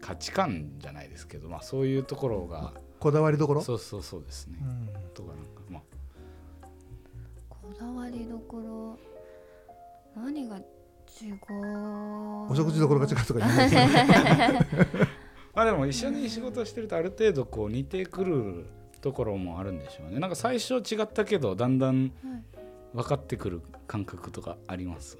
[0.00, 3.60] 価値観じゃないですけど、まあ、そういうところがこだわりどころ？
[3.62, 4.88] そうそうそうですね、うん。
[5.14, 5.82] とかなんかまあ。
[7.48, 8.98] こだわりどころ？
[10.22, 10.66] 何が違う？
[12.50, 14.66] お食事どころが違うとか言いま
[15.62, 18.66] あでも一緒に仕事してるとある程度こう似てくる
[19.00, 20.18] ところもあるんでしょうね。
[20.18, 22.12] なんか最初違ったけどだんだんはい
[22.92, 25.16] 分かってくる感覚とかあります？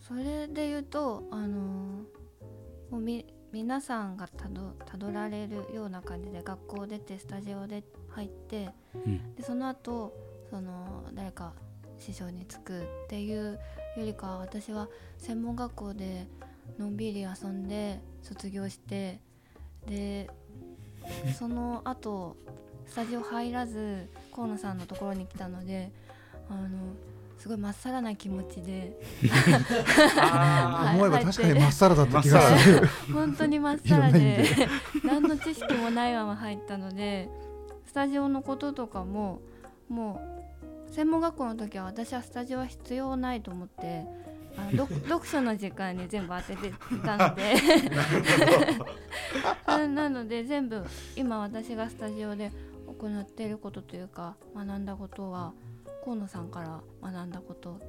[0.00, 9.34] それで言うとあのーもうみ皆さんがたどたどられるような感じで学校出てスタジオで入ってうん。
[9.34, 10.14] でその後
[10.48, 11.54] その誰か
[11.98, 13.58] 師匠につくっていう
[13.96, 16.28] よりかは私は専門学校で
[16.78, 19.20] のんびり遊んで卒業して
[19.86, 20.30] で
[21.38, 22.36] その後
[22.86, 25.92] スタジオ入らず河野さんのところに来たので
[26.48, 26.68] あの
[27.38, 28.96] すごいまっさらな気持ちで。
[30.20, 32.86] あ思えば確かにまっさらだった気がする。
[33.12, 34.44] 本当にまっさらで。
[35.04, 37.28] 何の知識もないまま入ったので
[37.84, 39.40] スタジオのこととかも
[39.88, 40.20] も
[40.88, 44.04] う専門学校の時は私はスタジオは必要ないと思って
[44.56, 46.72] あの読 読書の時間に全部当てて
[47.04, 47.54] たので。
[49.66, 50.82] な なので全部
[51.16, 52.52] 今私がスタジオで
[52.86, 55.52] 行っていることというか学んだことは
[56.04, 57.80] 河野さんから学んだこと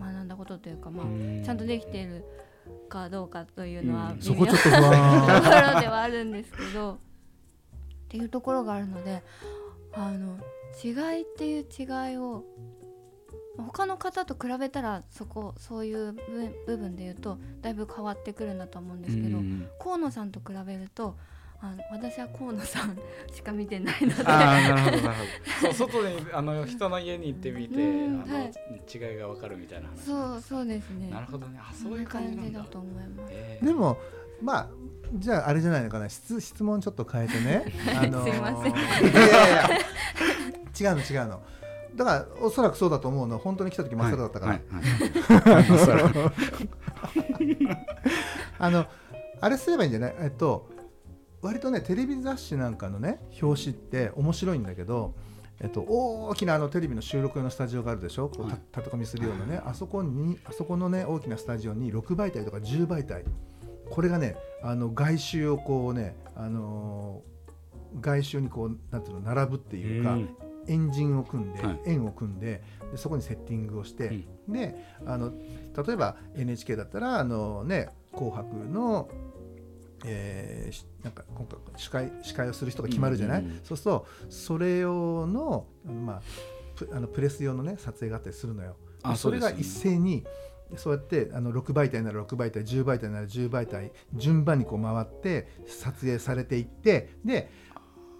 [0.00, 2.24] 学んだことというかまあーちゃんとできている
[2.88, 6.98] かどうかというのは微妙なところではあるんですけど。
[8.08, 9.22] っていうところがあるので
[9.92, 10.38] あの
[10.82, 12.42] 違いっていう違いを
[13.56, 16.22] 他の方と比べたらそこそういう部
[16.66, 21.16] 部分で言うとだいぶ変わってくるんだと思うんですけどうん河野さんと比べると
[21.60, 22.96] あの私は河野さん
[23.34, 24.22] しか見てないので。
[24.24, 25.72] ああなるほどなるほど。
[25.74, 28.52] そう外にあの人の家に行ってみて、うんあのはい。
[28.94, 30.02] 違いが分かるみたいな話。
[30.02, 31.10] そうそうですね。
[31.10, 31.58] なるほどね。
[31.60, 32.60] あそそういう感感じなんだ。
[32.60, 33.32] じだと思います。
[33.32, 33.98] えーでも
[34.40, 34.68] まあ
[35.14, 36.08] じゃああれじゃないのかな。
[36.08, 37.64] 質質問ちょっと変えてね、
[38.00, 38.72] あのーすいません。
[38.72, 39.68] いやいや。
[40.80, 41.42] 違うの違うの
[41.98, 44.60] だからおそらくそうだと思うのは本当に来た時真っ青だったから、
[48.58, 48.86] あの
[49.40, 50.14] あれすればいいんじゃない？
[50.20, 50.68] えっと
[51.42, 55.14] 割とねテレビ雑誌なんかのね表紙って面白いんだけど、
[55.60, 58.28] えっと、大きなあのテレビの収録用のスタジオがあるでしょ？
[58.28, 58.60] こうたはい。
[58.72, 63.24] たたかみするようなねあそこにあそこのね大きなスタジオに6媒体とか10媒体
[63.90, 67.38] これがねあの外周をこうねあのー
[68.02, 70.28] 外周にこうなんていうの並ぶっていうか、うん
[70.68, 71.80] エンジンを組んで、はい。
[71.86, 74.76] 円を組んででそこにセッティングをして、で
[75.06, 75.32] あの
[75.86, 79.08] 例えば NHK だったらあの、ね「紅白の」
[80.04, 83.60] えーしなんか今回司会司会をする人が決まるじゃない、うんうんうん。
[83.64, 86.22] そうするとそれ用の,、まあ、
[86.76, 88.76] プあのプレス用のね撮影があったりするのよ。
[89.02, 90.24] あそれが一斉に
[90.76, 97.50] そうやってあの6媒体なら6媒体10媒体なら10媒体順番にこう回って撮影されていってで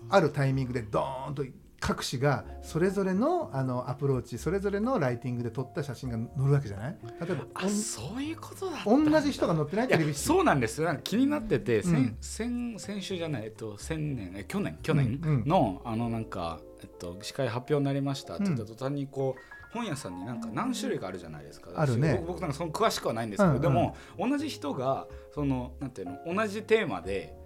[0.08, 1.44] あるタイミングでドーンと
[1.80, 6.98] 各紙がそれぞれのあのアプローチそれぞれのライティングで撮った写真が載るわけじゃない？
[7.20, 10.80] 例えばあそういうことだ同じ人が載ってないテレビそうなんです。
[10.80, 12.16] よなんか気になってて、うん。
[12.20, 15.48] 先先先週じゃないえっと先年え去年去年うんうん。
[15.48, 21.70] の、あのなんかえっと司会発表になりましたって言った途端にこう本屋さんになんか何種類かあるじゃないですか。
[21.76, 22.16] あるね。
[22.26, 23.62] 僕僕なんかその詳しくはないんですけど、うんうん。
[23.62, 27.36] でも同じ人がそのなんていうの同じテーマで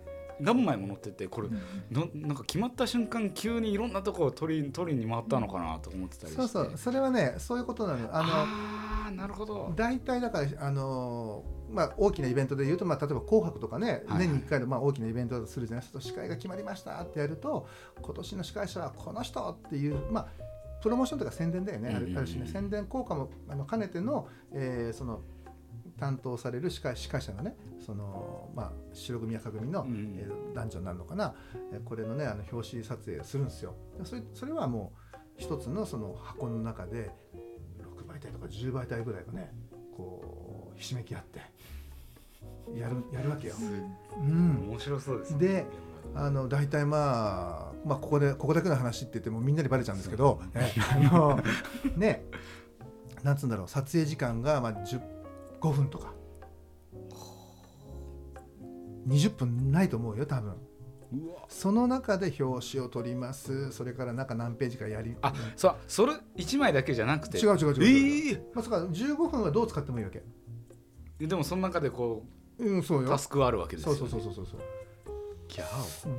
[0.41, 1.49] 何枚も載っててこれ
[1.91, 6.43] のなんか決まった瞬間急にいろんなとこを取り取りに回ったのかなと思ってたりして。
[6.43, 6.77] そうそう。
[6.77, 8.09] それはねそういうことなのよ。
[8.13, 9.73] あのあーなるほど。
[9.77, 15.87] 大体だからあのまあ、大きなイベントでいうと、まあ、例えば「紅白」とかね、はい年に1回のまあ大きなイベントだとするじゃない？
[15.87, 17.67] ですか司会が決まりましたってやると
[18.03, 20.27] 今年の司会者はこの人っていう、まあ、
[20.83, 22.47] プロモーションとか宣伝だよね、あるあるしね。
[22.47, 25.21] 宣伝効果もあの兼ねての,、えーその
[26.03, 31.35] 担当される司会司会者のねその、まあ、白組や赤組の、うんうんえー男女になるのかな、
[31.73, 33.75] えーこれのねあの表紙撮影をするんですよ。
[33.99, 37.11] でそれそれはもう一つのその箱の中で
[37.97, 39.53] 6媒体とか10媒体ぐらいがね
[39.97, 41.39] こうひしめき合って
[42.77, 43.55] やるやるわけよ。
[44.19, 45.39] うん、面白そうですね。
[45.39, 45.67] で
[46.17, 51.41] あの大体まあ、まあ、ここでここだけの話って言ってもみんなにバレちゃうんですけど、えあの
[51.97, 52.25] ね
[53.23, 55.22] なんつうんだろう撮影時間がまあ10
[55.63, 56.13] 5分とか。
[59.07, 60.57] 20分ないと思うよ多分。
[61.49, 63.71] その中で表紙を取ります。
[63.73, 67.39] それから中何ページかやりあそうそれ一枚だけじゃなくて。
[67.39, 70.23] 違う違う違う違う、えまあ、そうか15分はどう使ってもいいわけ。
[71.21, 72.25] えでもその中でこ
[72.59, 73.09] うんそうよ。
[73.09, 74.61] うタスクはあるわけですよ、ね、そうそうそうそうそう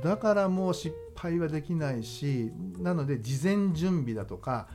[0.04, 4.68] だからもう失敗はできないしなので事前準備だとか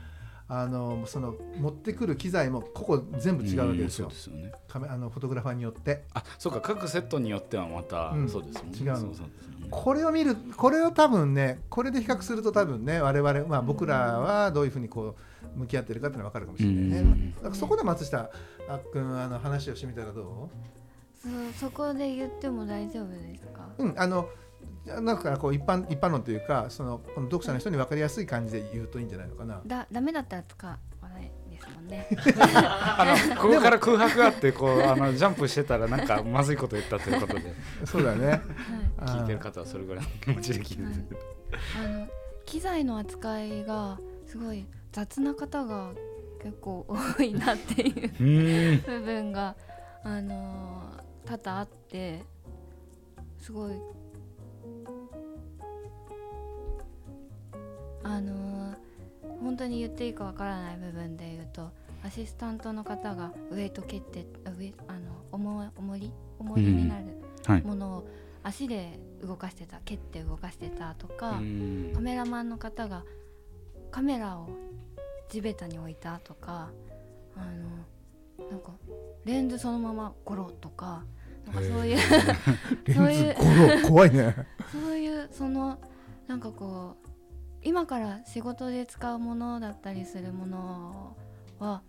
[0.52, 4.08] あのその持ってくる機材もここ全部オ違うわけですよ。
[4.08, 4.52] うですよね。
[4.66, 6.02] カメあのフォトグラファーによって。
[6.12, 8.28] あそうか各セットによってはまた、うん。
[8.28, 8.78] そうですもんね。
[8.78, 8.96] 違うの。
[8.96, 9.68] そうそうですよね。
[9.70, 15.14] これを見るこれを多分ねこれで比較すると多分ね我々、まあ、僕らはどういうふうにこ
[15.54, 17.54] う向き合ってるかっていうのが分かるかもしれないね、うん。
[17.54, 18.30] そこで松下
[18.68, 20.50] あっくんあの話をしてみたらど
[21.54, 23.68] そそこで言っても大丈夫ですか？
[23.78, 24.28] ううんあの
[24.86, 29.60] なんかこう一般一般論というかそのこの読者の人に分かりやすい感じで言うといいんじゃないのかな。
[29.66, 32.08] だダメだったら使わないですもんね。
[32.40, 37.54] あのここから空白があってこうあのジャンプしてたらなんかまずいこと言ったということで。
[37.84, 38.26] そうだね。
[38.28, 38.40] はい。
[39.00, 40.82] 聞いてる方はそれぐらいの気持ちで聞いて
[41.14, 41.18] る、
[41.78, 42.08] あの
[42.46, 45.92] 機材の扱いがすごい雑な方が
[46.42, 49.54] 結構多いなっていう 部分が
[50.02, 52.24] あのー多々あって
[53.38, 53.74] すごい
[58.02, 58.90] あのー
[59.40, 61.70] 本当に言っていいかわからない部分で言うと
[62.02, 64.98] アシスタントの方がウエイト蹴ってあウエあの
[65.32, 67.04] 重い重り重りになる
[67.46, 67.62] はい。
[67.62, 68.08] ものを
[68.42, 71.32] 足で動かしてた蹴って動かしてたとか、
[71.94, 73.04] カメラマンの方が
[73.90, 74.48] カメラを
[75.28, 76.70] 地べたに置いたとか
[77.36, 77.40] あ
[78.40, 78.72] のなんか
[79.24, 81.04] レンズそのままゴロとか
[81.52, 81.98] そういう
[82.94, 84.34] そういう怖いね。
[84.72, 85.78] そういうその
[86.26, 87.08] なんかこう
[87.62, 91.16] 今から仕事で使うものだったりするもの
[91.58, 91.82] は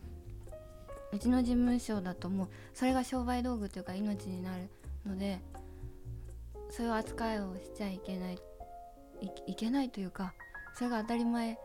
[1.14, 4.70] うちの事務所だともうそれが商売道具というか命になる
[5.06, 5.42] ので
[6.70, 8.40] そういう扱いをしちゃいけない
[9.22, 10.34] いいけないというか
[10.76, 11.58] それが当たり前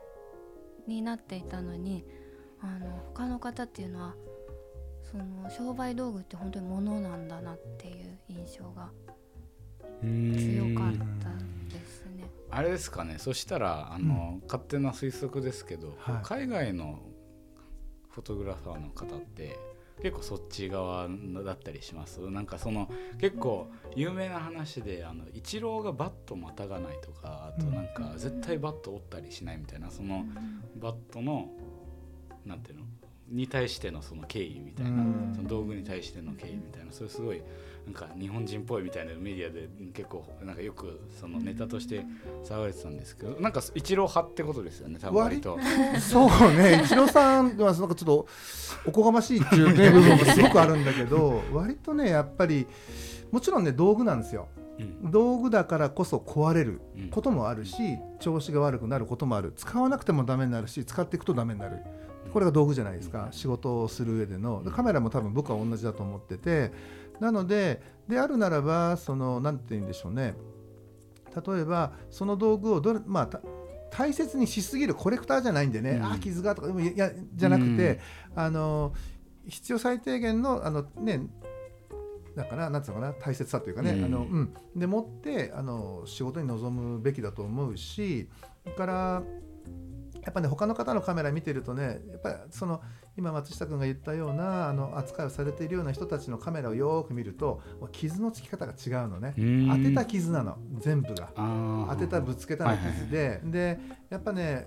[0.86, 2.04] になっていたのに
[2.60, 4.14] あの他の方っていうのは
[5.16, 8.90] その商売道具って本当に物なんだなっていう印象が
[10.02, 11.30] 強かった
[11.74, 12.28] ですね。
[12.50, 13.16] あれですかね。
[13.18, 16.20] そしたらあの、勝手な推測ですけど、はい。
[16.22, 17.00] 海外の
[18.10, 19.58] フォトグラファーの方って
[20.02, 21.08] 結構そっち側
[21.44, 22.20] だったりします？
[22.30, 30.24] なんかその結構有名な話であのイチローがバットまたがないとかあとなんか絶対バット折ったりしないみたいなその
[30.76, 31.50] バットの
[32.44, 32.84] なんていうの？
[33.30, 35.32] に対してのその敬意みたいな、うん。
[35.34, 37.42] その道具に対しての敬意みたいなそれすごい
[37.86, 42.04] なんか日本人っぽいみたいなメディアで結構なんかよくそのネタとして
[42.44, 45.56] 騒がれてたんですけどなんか一郎派ってことですよね多分割と。
[46.00, 48.26] そうね一郎さんはなんかちょっと
[48.86, 52.66] おこがましいっていう、ね、部分もすごくあるんだけど 割とねやっぱり
[53.30, 54.48] もちろんね道具なんですよ。
[54.78, 55.10] うん。
[55.10, 57.08] 道具だからこそ壊れるうん。
[57.08, 59.52] こともあるし調子が悪くなることもある。
[59.54, 61.78] 使わなくてもダメになるし使っていくとダメになる
[62.32, 63.28] これが道具じゃないですか。
[63.30, 64.62] 仕事をする上での。
[64.64, 66.72] でカメラも多分僕は同じだと思ってて。
[67.20, 70.34] なのでであるならばその何て言うんでしょうね。
[71.34, 73.40] 例えばその道具をどれまあた
[73.90, 76.02] 大切にしすぎるコレクターじゃないんでね、うん。
[76.04, 78.00] ああ傷がとかでもいやじゃなくて、
[78.34, 78.92] あの
[79.48, 81.22] 必要最低限のあのね
[82.36, 84.04] だからなんつうのかな大切さというかね、うん。
[84.04, 88.28] あのうん、でもってあの仕事に臨むべきだと思うし
[88.76, 89.22] から
[90.26, 92.82] やっぱね他の方のカメラ見てるとねやっぱりその
[93.16, 97.62] 今松下君が言ったようなあの扱いをされているような人たちのカメラをよーく見ると
[97.92, 99.34] 傷のつき方が違うのね。
[99.38, 99.68] うん。
[99.68, 100.58] 当てた傷なの。
[100.78, 101.30] 全部が。
[101.88, 103.78] 当てたぶつけたの傷で、で
[104.10, 104.66] やっぱね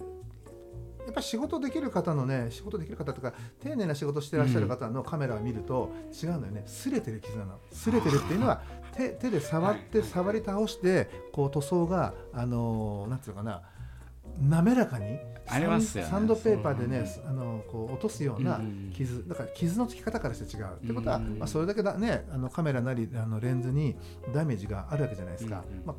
[1.06, 6.64] やっぱ仕事できる方のね仕事できる方とか丁寧な仕事してらっしゃる方のカメラを見ると違うのよね。
[6.68, 7.60] 擦れてる傷なの。
[7.74, 8.62] 擦れてるっていうのは
[8.94, 13.62] 手手で触って触り倒してこう塗装があのーなんつうのかな。
[14.42, 15.20] 滑らかに
[15.52, 16.10] ありますよね。
[16.10, 23.96] サンドペーパーでねあのこう落とすようなうん傷だから傷のつき方からして違うってことは、うんまあ、それだけだねあのカメラなりあのレンズに
[24.34, 25.96] ダメージがあるわけじゃないですか、うんまあ、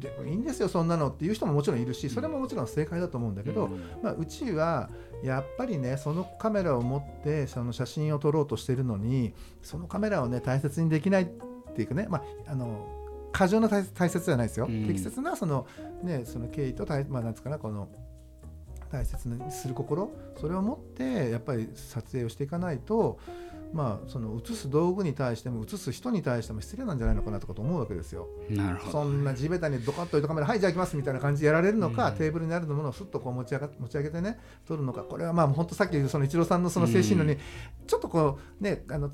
[0.00, 3.80] でいいんですよそんなのっていう人ももちろんいるしそれももちろん正解だと思うんだけど、うん。
[4.02, 4.90] まあ、うちは
[5.22, 11.26] やっぱりねそのカメラを持ってその写真を撮ろうとしてるのにそのカメラをね大切にできないっ
[11.74, 12.86] ていうかね、まあ、あの
[13.32, 14.86] 過剰な大大切じゃないですよ、うん。
[14.86, 15.66] 適切なその,、
[16.02, 17.88] ね、その経緯と大,、まあ、なんつうかなこの
[18.90, 23.18] 大切にする心それを持ってやっぱり撮影をしていかないと。
[23.72, 28.28] まあ、その映す道具に対しても映す人に対しても失礼なんじゃないのかなとかと思うわけですよ。
[28.48, 37.36] なるほどそんな地べたにドカッと置いたカメラはいじゃあ行きますみたいな感じでやられるのか、うんテーブルにあるものをすっとこう持ち上が持ち上げてね撮るのかこれはまあ本当さっき言うその一郎さんのその精神論に
[37.88, 39.10] ちょっとこうねあの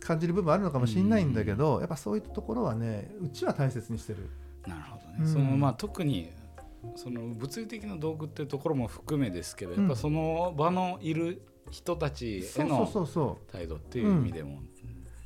[0.00, 4.30] 感じる部分あるのかもしれないんだけど、やっぱそういったところはねうちは大切にしてる。
[4.66, 6.30] なるほどね、うんそのまあ特に
[6.96, 14.62] その物理的な道具っていうところも含めですけど、やっぱその場のいる人たちへの態度っていう意味でも、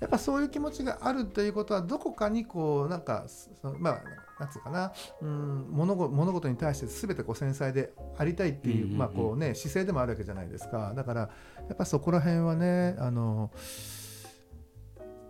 [0.00, 4.02] やっぱそういう気持ちがあるということはどこかにこうなんかそのまあ
[4.40, 4.92] なんつうかな。
[5.20, 10.92] うん物事物事に対して全てこう繊細でありたいっていう,、まあこうね姿勢でもあるわけじゃないですか。
[10.96, 11.28] だからや
[11.74, 13.52] っぱそこら辺はねあの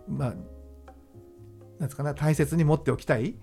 [0.07, 0.33] まあ
[1.79, 3.35] なんつうかな大切に持っておきたい、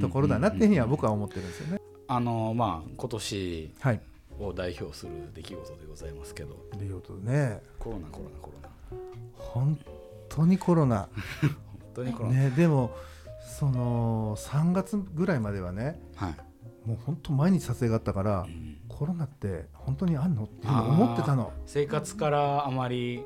[0.00, 1.80] ところだなっていうふうには僕は思ってるんですよね。
[2.08, 4.00] あのまあ今年はい。
[4.40, 6.54] を代表する出来事でございますけど。
[6.76, 7.60] ということでね。
[7.78, 8.68] コロナコロナコロナ。
[9.36, 9.78] 本
[10.28, 11.08] 当にコロナ。
[11.40, 11.56] 本
[11.94, 12.92] 当にコロナ、ねでも
[13.58, 18.78] その3月ぐらいまではねはい、もう本当毎日撮影があったからうん。
[18.88, 23.22] コロナって本当にあんのって思ってたの、生活からあまり、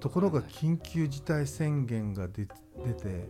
[0.00, 2.46] ところが緊急事態宣言が出
[2.84, 3.28] 出て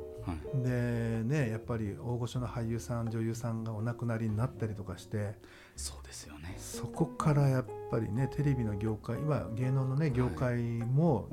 [0.63, 5.35] でねやっぱり大御所の俳優さん女優さんがお亡くなりになったりとかして。
[5.79, 6.57] そうですよね。
[6.59, 11.29] そこからやっぱりねテレビの業界今芸能のね業界も、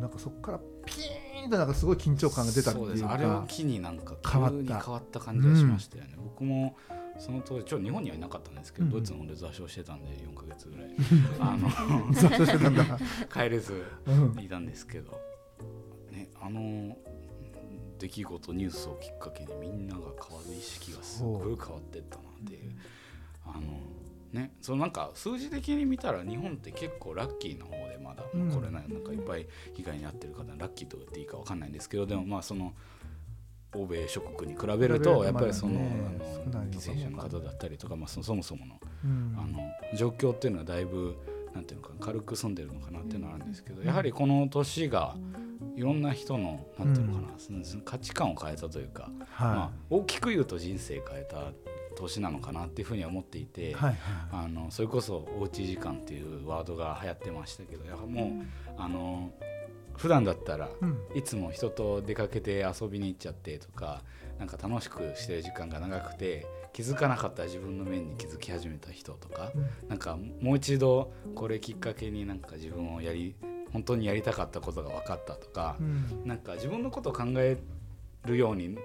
[0.00, 3.12] なんかそこからピーンとなんかすごい緊張感が出たっていうか。
[3.12, 4.58] あれを機になんか急変わった。
[4.58, 6.76] に変わった感じがしましたよね、僕も
[7.18, 8.90] その当時ちょ日本にはいなかったんですけど、うん。
[8.90, 10.86] ドイツの方で座礁してたんで4か月ぐらい。
[11.38, 11.70] あの
[12.12, 12.84] そうしてたんだ、
[13.32, 14.40] 帰れずうん。
[14.40, 15.12] いたんですけど、
[16.10, 16.96] ね、あの
[17.98, 22.72] 出来事ニュースをきっかけにみんなが変わる意識がすごい変わってったなっていう。
[23.44, 23.60] あの
[24.32, 32.74] ねそのなんか数字的に見たら日本って結構ラッキーな方でまだ、うんこれななんかいっぱい被害に遭ってる方ラッキーと言っていいかわかんないんですけどでもまあその
[33.74, 39.36] 欧米諸国に比べるととやっぱりその,、あの犠牲者の方だったりとか、まあ、そそもそものうん。
[39.38, 41.16] あの状況っていうのはだいぶ
[41.56, 45.16] なんていうのかな軽く済んでるのかなっていうのはあるんですけどやはりこの年が
[45.74, 47.28] いろんな人のなんていうのかな、
[47.84, 51.52] 価値観を変えたというか、まあは、大きく言うと人生変えた
[51.96, 53.96] 年なのかなっていうふうには思っていて、いはいはい。
[54.32, 58.46] あのそれこそおうち時間っていうワードが流行ってましたけどやはりもう、
[58.78, 59.30] あの
[59.96, 60.98] 普段だったらうん。
[61.14, 64.02] いつも人と出かけて遊びに行っちゃってとか
[64.38, 69.88] なんか楽しくしてる時間が長くて気づかなかった自分の面に気づき始めた人とか、うん。
[69.88, 73.34] なんかもう一度これきっかけになんか自分をやり
[73.72, 76.22] 本当にやりたかったことが分かったとかう、ん。
[76.24, 77.56] なんか自分のことを考え
[78.24, 78.76] るように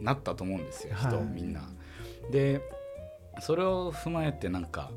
[0.00, 1.24] なったと思うんですよ人、はい。
[1.24, 1.62] みんな。
[2.30, 2.60] で
[3.40, 4.92] それを踏まえてなんか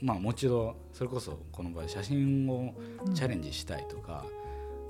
[0.00, 2.74] まあもう一度それこそこの場合写真を
[3.14, 4.24] チャレンジしたいとか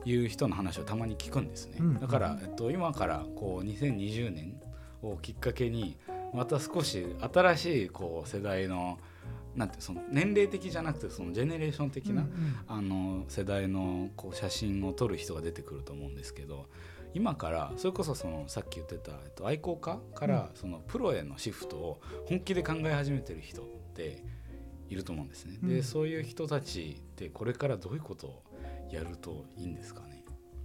[0.05, 2.01] いう人の話をたまに聞くんですね、うん。
[2.01, 4.61] だから、えっと、今からこう2020年
[5.03, 5.97] をきっかけに
[6.33, 8.99] また少し新しいこう世代の
[9.55, 12.27] なんてその年齢的じゃなくてそのジェネレーション的な、
[12.69, 16.69] あの世代のこう写真を撮る人が出てくると思うんですけど
[17.15, 24.23] 今からそれこそそのさっき言ってた、えっと、愛好家からそのプロへのシフトを本気で考え始めてる人って
[24.89, 25.59] いると思うんですね。
[25.63, 25.83] でうん。
[25.83, 28.43] そういう人たちってこれからどういうことを
[28.93, 30.25] やるといいんですかね。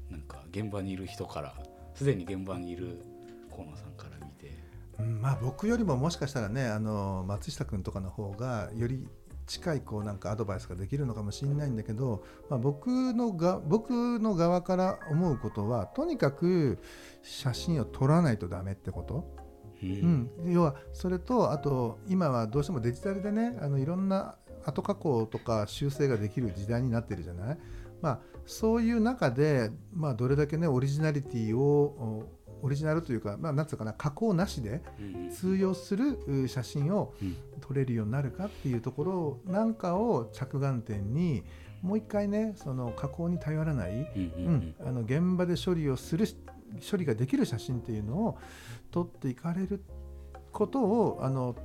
[0.09, 1.53] なんか現場にいる人から
[1.95, 3.01] すでに現場にいる
[3.49, 4.57] 河野さんから見て。
[4.99, 9.07] うんまあ僕よりももしかしたらねあの松下君とかの方がより
[9.47, 16.79] 近いこうなんかアドバイスができるのかもしれないんだけど、まあ、僕のが僕の側から思うことはとにかく
[17.23, 19.33] 写真を撮らないとダメってこと、
[19.81, 20.29] うん。
[20.45, 27.57] うん、要はそれとあと今はどうしてもデジタルでねあのいろんな後加工とか修正ができる時代になってるじゃない、
[28.01, 37.35] まあ、そういう中で、まあ、どれだけねオリジナリティをおオリジナルというか、まあ、なんつうかな加工なしでうん通用するう写真をうん。
[37.61, 41.43] 撮れるようになるかっていうところなんかを着眼点に
[41.81, 46.27] もう一回ねその加工に頼らない、うん、あの現場で処理をする
[46.89, 48.37] 処理ができる写真っていうのを
[48.91, 49.83] 撮っていかれる
[50.51, 51.55] ことをあの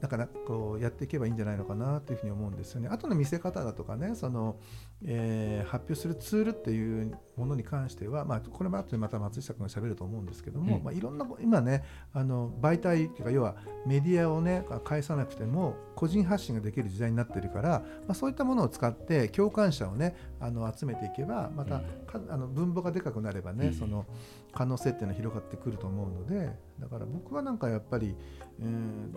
[0.00, 2.88] だからこうやっていけばいいんじゃないのかなというふうに思うんですよね。
[2.90, 4.56] あとの見せ方だとかねその、
[5.04, 10.84] えー発表するツールっていうものに関しては、まあ、これも後でまた松下君が喋ると思うんですけども、うん。
[10.84, 23.74] まあ、いろんな今ねあの媒体っていうか要はメディアをね返さなくても個人発信ができる時代になってるから、まあ、そういったものを使って共感者をねあの集めていけばまた、かあの分母がでかくなればね、うん。
[23.74, 24.06] その
[24.52, 28.16] 可能性っていうのは広がってくると思うのでだから僕はなんかやっぱり、
[28.60, 29.14] うん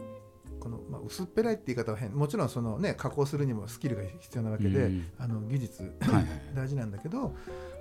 [0.60, 2.14] この、まあ、薄っぺらいって言い方は変。
[2.14, 5.08] もちろんその、ね、加工するにもスキルが必要なわけで、うん。
[5.18, 5.92] あの技術
[6.56, 7.36] 大事なんだけど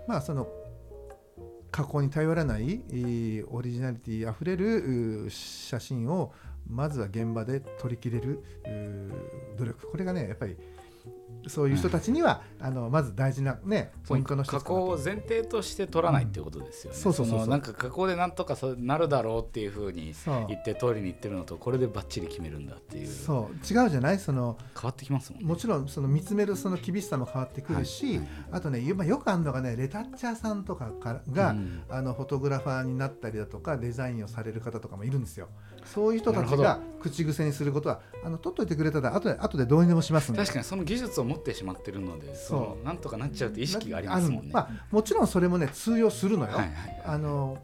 [0.06, 0.48] まあその
[1.70, 6.32] 加工に頼らないえーオリジナリティあふれる写真を
[6.66, 8.42] まずは現場で撮りきれる
[9.56, 9.90] 努力。
[9.90, 10.56] これがねやっぱり
[11.46, 16.96] そういう人たちには、あのまず大事なねポイントの加工を前提として取らないっていうことですよね。
[16.96, 17.02] うん。
[17.02, 17.46] そうそうそうそう。
[17.46, 20.12] のなんか加工でなんとかそうなるだろうっていうふうに
[20.48, 23.06] 言って通りに言ってるのとこれでバッチリ決めるんだっていう。
[23.06, 23.54] そう。
[23.54, 24.18] 違うじゃない？
[24.18, 25.48] その変わってきますもんね。
[25.48, 28.18] もちろんその見つめるその厳しさも変わってくるし、はい。
[28.18, 30.90] はいあとねよ,、まあ、よくあるのがねレタッチャーさんとか
[31.30, 31.82] が、うん。
[31.88, 35.48] あのフォトグラファーになったりだとかデザインをされる方とかもいるんですよ
[35.94, 42.86] そういう人たちが口癖にすることはあの取っといてくれたら後で後でどうにでもします確かにその技術を持ってしまってるのでそう。
[42.86, 44.50] なんとかなっちゃうって意識がありますもんね。
[44.52, 47.58] まあ、もちろんそれもね通用するのよ、はいはいあの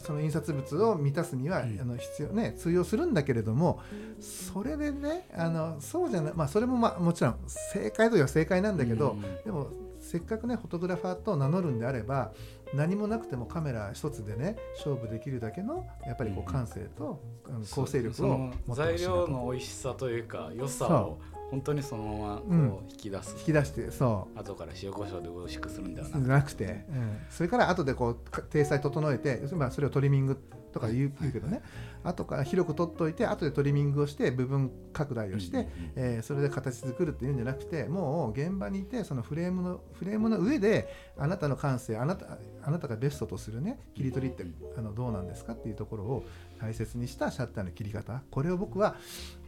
[0.00, 1.80] その印刷物を満たすには、うん。
[1.80, 3.80] あの必要ね通用するんだけれども
[4.20, 9.22] それでねあのそうじゃないまあそれもまあもちろん正解といえば正解なんだけど、うん。
[9.44, 9.68] でも
[10.00, 12.32] せっかくねフォトグラファーと名乗るんであれば
[12.74, 16.52] 何もなくてもカメラ一つでね勝負できるだけのやっぱりこううん。
[16.52, 17.58] 感性と、う。
[17.58, 21.20] ん構成力を材料の美味しさというか良さそを
[21.50, 22.68] 本当にそのままこうん。
[22.70, 24.38] う引き出す、引き出してそう。
[24.38, 26.18] 後から塩コショウで美味しくするんではなく。
[26.20, 30.36] なくて、うん、それから後でこうか体裁整えて、まあ、それをトリミング
[30.72, 31.62] とか言う,、言うけどね
[32.04, 44.44] 後から広く取っといて後でトリミングをして部分拡大をして、えーそれで形作るっていうんじゃなくてもう現場にいてそのフレームのフレームの上であなたの感性あなたあなたがベストとするね切り取りって
[44.76, 46.24] あのどうなんですかっていうところを
[46.60, 48.22] 大切にしたシャッターの切り方。
[48.30, 48.96] これを僕は、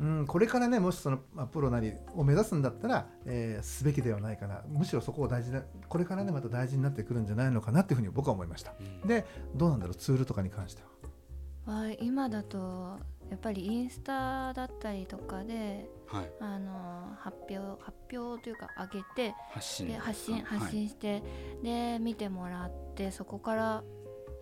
[0.00, 4.62] うん、これからねもしその、まあ、プロなりを目指すんだったら、えーすべきではないかな。
[4.68, 8.74] むしろそこを大事なこれからねまた大事になってくるんじゃないのかなっていうふうに僕は思いました。
[9.02, 9.08] うん。
[9.08, 9.24] で
[9.54, 10.93] どうなんだろうツールとかに関しては。
[11.66, 12.98] は今だと
[13.30, 19.88] やっぱりインスタだったりとかではい、あの発表発表というか上げて発信。
[19.88, 20.58] で発信はい。
[20.58, 21.22] 発信して、
[21.62, 23.82] で見てもらってそこから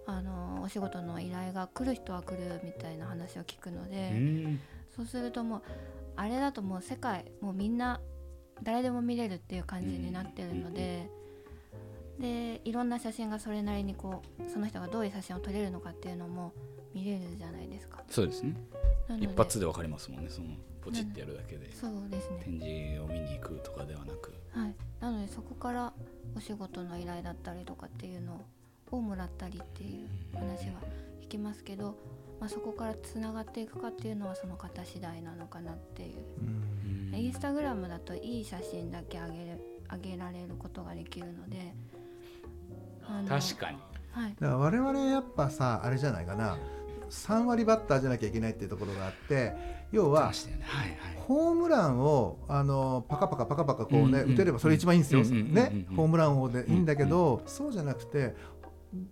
[0.07, 4.61] あのお仕事の依頼が来る人は来るみたいな話を聞くのうで、ん。
[4.95, 5.63] そうするともう
[6.17, 8.01] あれだともう世界もうみんな
[8.63, 11.09] 誰でも見れるっていう感じになってるので、
[12.19, 16.53] でいろんな写真がそれなりにこうその人がどういう写真を撮れるのかっていうのも
[16.95, 18.03] 見れるじゃないですか。
[18.09, 18.55] そうですね。
[19.09, 20.31] なので一発でわかりますもんね。
[20.31, 20.49] その
[20.81, 21.73] ポチってやるだけで。
[21.75, 22.43] そうですね。
[22.45, 24.33] 展示を見に行くとかではなく。
[24.51, 25.93] はい、なのでそこから
[26.37, 28.45] お仕事の依頼だったりとかっていうの
[28.91, 30.81] をもらったりっていう話は
[31.23, 31.97] 聞きますけど、
[32.39, 36.19] まあ、そこからつながっていくかっていうのはその方次第なのかなっていう、
[37.13, 37.19] うん。
[37.19, 41.75] インスタグラムだといい写真だけ上げる上げられることができるので
[43.29, 43.79] 確かに。
[44.13, 44.35] はい。
[44.39, 46.59] だから我々やっぱさあれじゃないかな
[47.13, 49.53] 3割バッターじゃなきゃいけないっていうところがあって
[49.93, 50.33] 要は
[51.29, 55.87] ホームランをあのパカパカパカパカこうね、打てればそれ一番いいんですよ、ね。
[55.95, 58.35] ホームラン王でいいんだけど、そうじゃなくて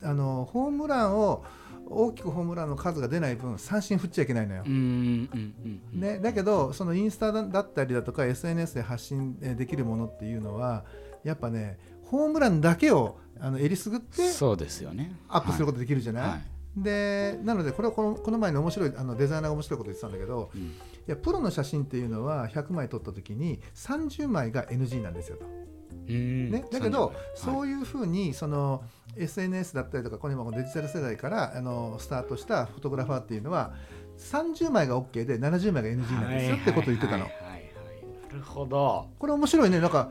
[0.02, 1.44] あのホームランを
[1.86, 4.64] 大きくホームランの数が出ない分三振振っちゃいけないのよ。
[4.64, 10.84] ね、だけどそのインスタだったりだとか SNS で発信えーできるものっていうのは
[11.24, 15.14] やっぱねホームランだけをあのえりすぐってそうですよね。
[15.28, 16.40] アップすることできるじゃない
[16.76, 20.60] でなのでこれはこのこの前の面白いあのデザイナーが面白いこと言ってたんだけどうん。
[20.60, 20.72] い
[21.06, 25.44] やプロの写真っていうのは100枚撮った時に30枚が NG なんですよと。
[26.08, 26.50] うん。
[26.50, 28.84] ね、だけど、30そういうふうにその
[29.16, 33.74] SNS だったりとかこの今デジタル世代からあのスタートしたフォトグラファーっていうのは
[34.18, 37.24] 30枚が OK で70枚が NG なんですよってことを言ってたの。
[37.24, 37.32] はい。
[37.32, 38.32] はいはいはい。
[38.32, 39.08] なるほど。
[39.18, 39.80] これ面白いね。
[39.80, 40.08] なんか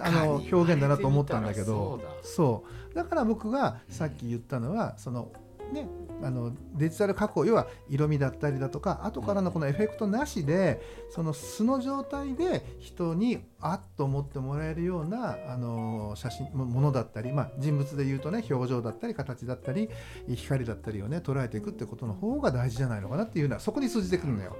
[0.00, 1.66] あの表現だなと思ったんだけど。
[1.66, 2.14] そうだ。
[2.22, 2.94] そう。
[2.94, 5.30] だから僕がさっき言ったのはその
[5.72, 5.88] ね
[6.22, 19.88] あのデジタル加工要は色味だったりだとか後からのこのエフェクトなしでその素の状態で人にあっと思ってもらえるようなあの写真もものだったり、まあ、人物で言うとね表情だったり形だったり
[20.34, 24.56] 光だったりをね捉えていくってことの方が大事じゃないのかなっていうのはそこに通じてくるのよ。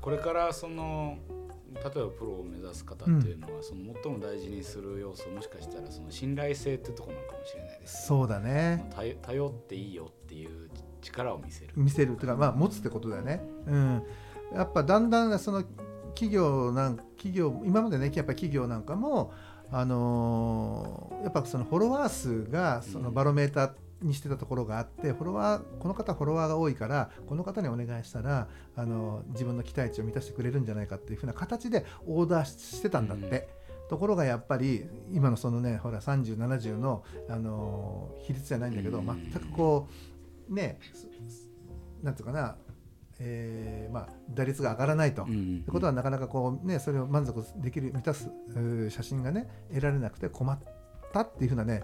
[0.00, 1.18] これからその
[1.74, 8.06] 例えばプロを目指す方っていうのは、その最も大事にする要素もしかしたらその信頼性ってところなのかもしれないです。
[8.06, 8.88] そうだね。
[8.94, 10.68] 頼頼っていいよっていう
[11.00, 11.72] 力を見せる。
[11.76, 13.42] 見せるというか、まあ、持つってことだよね。
[13.66, 14.02] うん、
[14.52, 15.62] やっぱだんだんその
[16.14, 19.32] 企業なん企業今までねやっぱ企業なんかも、
[19.70, 23.72] あのーやっぱそのフォロワー数がそのバロメーター
[24.02, 33.64] にしてたところがあってフォロワーこの方フォロワーが多いからこの方にお願いしたら、あの自分の期待値を満たしてくれるんじゃないかっていうふうな形でオーダーしてたんだって。
[33.86, 39.06] ところがやっぱり今のそのねほら3070の、あのー比率じゃないんだけど、うん。
[39.06, 40.13] 全くこう
[40.48, 40.78] ね
[42.02, 42.56] なんていうかな、
[43.18, 45.24] えーまあ、打率が上がらないと。
[45.24, 48.30] うんってことはなかなかこうねそれを満足できる満たす
[48.90, 50.58] 写真がね得られなくて困っ
[51.12, 51.82] たっていうふうなね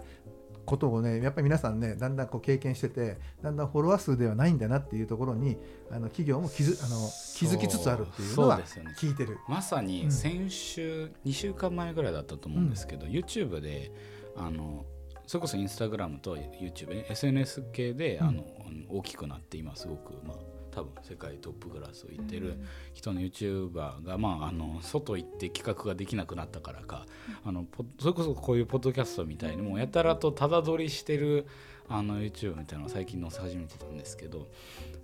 [0.65, 5.57] ことをねやっぱり皆さんねだんだんこう経験しててだんだんフォロワー数ではないんだなっていうところに
[5.89, 9.37] あの企業も気づあの気づきつつあるっていうのはそうですよね聞いてる。
[9.47, 13.91] まさにうん先週、2週間前ぐらいだったと思うんですけど、YouTube で
[14.35, 14.85] あの
[15.31, 18.27] それこそインスタグラムと YouTube ね SNS 系で、うん。
[18.27, 18.43] あの
[18.89, 20.37] 大きくなって今すごくまあ
[20.71, 22.59] 多分世界トップクラスをいってる
[22.93, 27.05] 人の YouTuber が、まあ、あの外行って企画ができなくなったからか
[27.45, 31.47] あのポそれこそこういうポッドキャストみたいにもうやたらとただ撮りしてる
[31.87, 34.49] あの YouTube みたいなのを最近載せ始めてたんですけど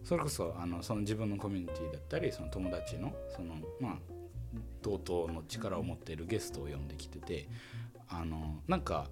[0.03, 3.95] それこそあのその自分のコミュニティだったりその友達のそのまあ
[4.81, 7.47] 同等の力を持っているゲストを呼んできてて
[8.09, 9.07] あのなんか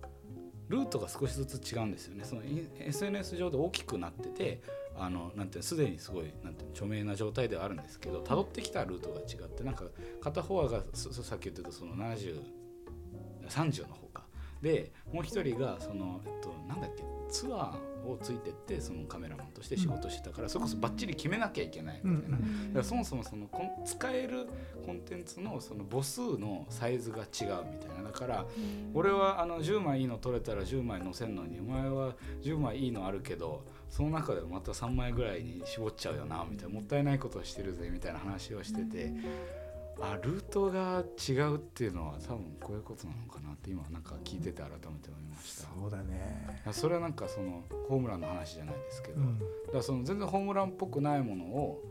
[0.69, 2.23] ルートが少しずつ違うんですよね。
[2.23, 2.41] その
[2.79, 4.61] SNS 上で大きくなってて
[4.97, 9.85] あのなんてすでにすごいなんて著名な状態ではあるんですけど辿ってきたルートが違ってなんか
[10.21, 14.25] 片方がさっき言ってたその7030の方か。
[14.61, 23.47] でもう一人がその、えっと、なんだっけツアーをついてってそのカメラマンとして仕事してたから、それこそバッチリ決めなきゃいけないみたいな、うんだからそもそもその
[23.85, 24.47] 使える
[24.85, 27.25] コンテンツのその母数のサイズが違う
[27.71, 28.03] みたいな。
[28.03, 28.45] だから
[28.93, 36.75] 俺はあの10枚いいの取れたら10枚載せんのにお前は10枚いいのあるけどその中でまた3枚ぐらいに絞っちゃうよなみたいな。
[36.75, 39.13] もったいないことをしてるぜみたいな話をしてて
[40.01, 45.67] あルートが違うっていうのは多分こういうことなのかなって今なんか聞いてて改めて思いました。
[45.81, 46.61] そうだね。
[46.71, 51.83] それはなんかそのホームランの話じゃないですけど、うんだからその全然ホームランっぽくないものを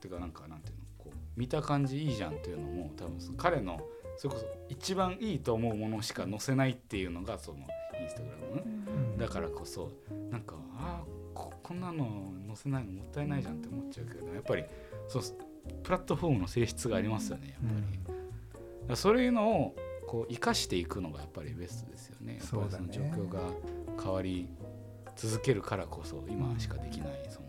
[0.00, 3.80] てかなんかなんていうのこう見た感じいいじゃんっていうのも多分彼の
[4.16, 7.58] それこそ一番いいと思うものしか載せないっていうのがその
[8.00, 9.90] インスタグラムねうんだからこそ
[10.30, 14.64] なんかあーここんなの載せないのもったいないじゃんって思っちゃうけどやっぱり
[15.08, 15.22] そう
[15.82, 17.98] プラットフォームの性質がありますよねやっぱり。
[18.04, 18.16] だか
[18.88, 22.38] らそういうのをこう生かしていくのがやっぱりベストですよね。
[22.40, 23.40] やっぱりその状況が
[24.02, 24.48] 変わり
[25.16, 27.48] 続けるからこそ今しかできないその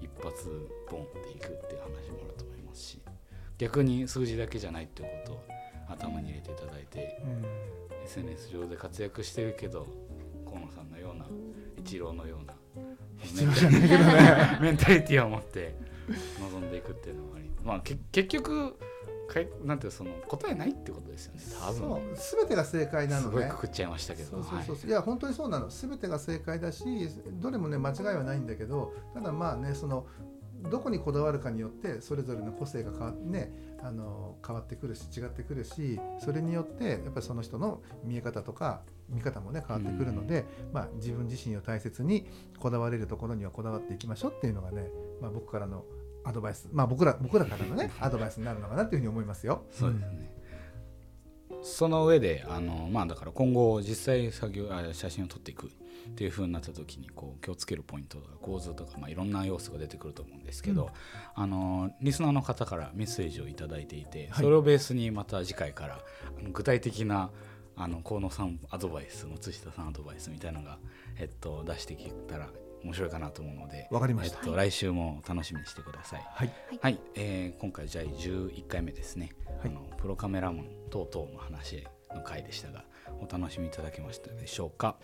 [0.00, 0.48] 一発
[0.90, 3.02] ボンっていくっていう話もあると思いますし
[3.58, 5.42] 逆に数字だけじゃないってことを
[5.88, 7.80] 頭に入れていただいてうん。
[8.04, 9.86] SNS 上で活躍してるけど
[10.44, 11.26] 河野さんのような
[11.78, 12.54] 一郎のような
[14.60, 15.74] メンタリティを持って
[16.40, 18.78] 臨んでいくっていうのもありまあけ結局
[19.28, 21.40] かいなんていうのその答えないってことですよね。
[21.60, 21.78] 多分。
[21.78, 22.38] そう。
[22.38, 23.36] 全てが正解なすのね。
[23.36, 24.30] ごいくくっちゃいましたけど。
[24.30, 24.86] そうそうそう、はい。
[24.88, 25.68] い、や本当にそうなの。
[25.68, 26.84] 全てが正解だし
[27.40, 30.06] どれもね間違いはないんだけどただまあねその
[30.68, 33.50] どこにこだわるかによってそれぞれの個性が変わってね
[33.82, 42.26] あの変わってくるし違ってくるしそれによってやっぱりその人の見え方とか見方もね変わってくるので、まあ、自分自身を大切に
[42.58, 44.86] こだわれるところにはこだわっていきましょうっていうのがね、
[45.20, 45.84] まあ、僕からの
[46.24, 46.68] アドバイス。
[46.72, 49.64] まあ僕ら僕らからのね アドバイスになるのかなっていうふうに思いますよ。
[49.70, 50.36] そうですね、
[51.62, 55.70] その上であの、まあ、だから今後実際作業あ写真を撮っていくっ
[56.14, 60.90] ていう風になった時にこう気をつけるポイントとか構図とか、まあ、いろんな要素が出てくると思うんですけど、うん。
[61.34, 64.44] あのリスナーの方からメッセージを頂いていて、はい。
[64.44, 66.00] それをベースにまた次回から
[66.38, 67.30] あの具体的な
[67.76, 70.78] あの河野さんアドバイス松下さんアドバイスみたいなのが、
[71.18, 72.50] えっと、出してきたら
[72.84, 74.38] 面白いかなと思うので、わかりました。
[74.38, 76.26] えっと、来週も楽しみにしてください。
[76.34, 82.84] はい、はい、えー今回第11回目ですね、はいあのプロカメラマン等々の話の回でしたが
[83.20, 84.96] お楽しみいただけましたでしょうか、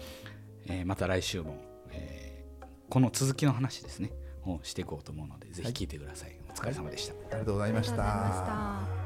[0.66, 1.56] えーまた来週も、
[1.90, 4.12] えーこの続きの話ですね
[4.46, 8.86] をしていこうと思うのでぜひ聞いてください、お疲れ様でした、ありがとうございましありがとうございまた。
[8.86, 9.05] した。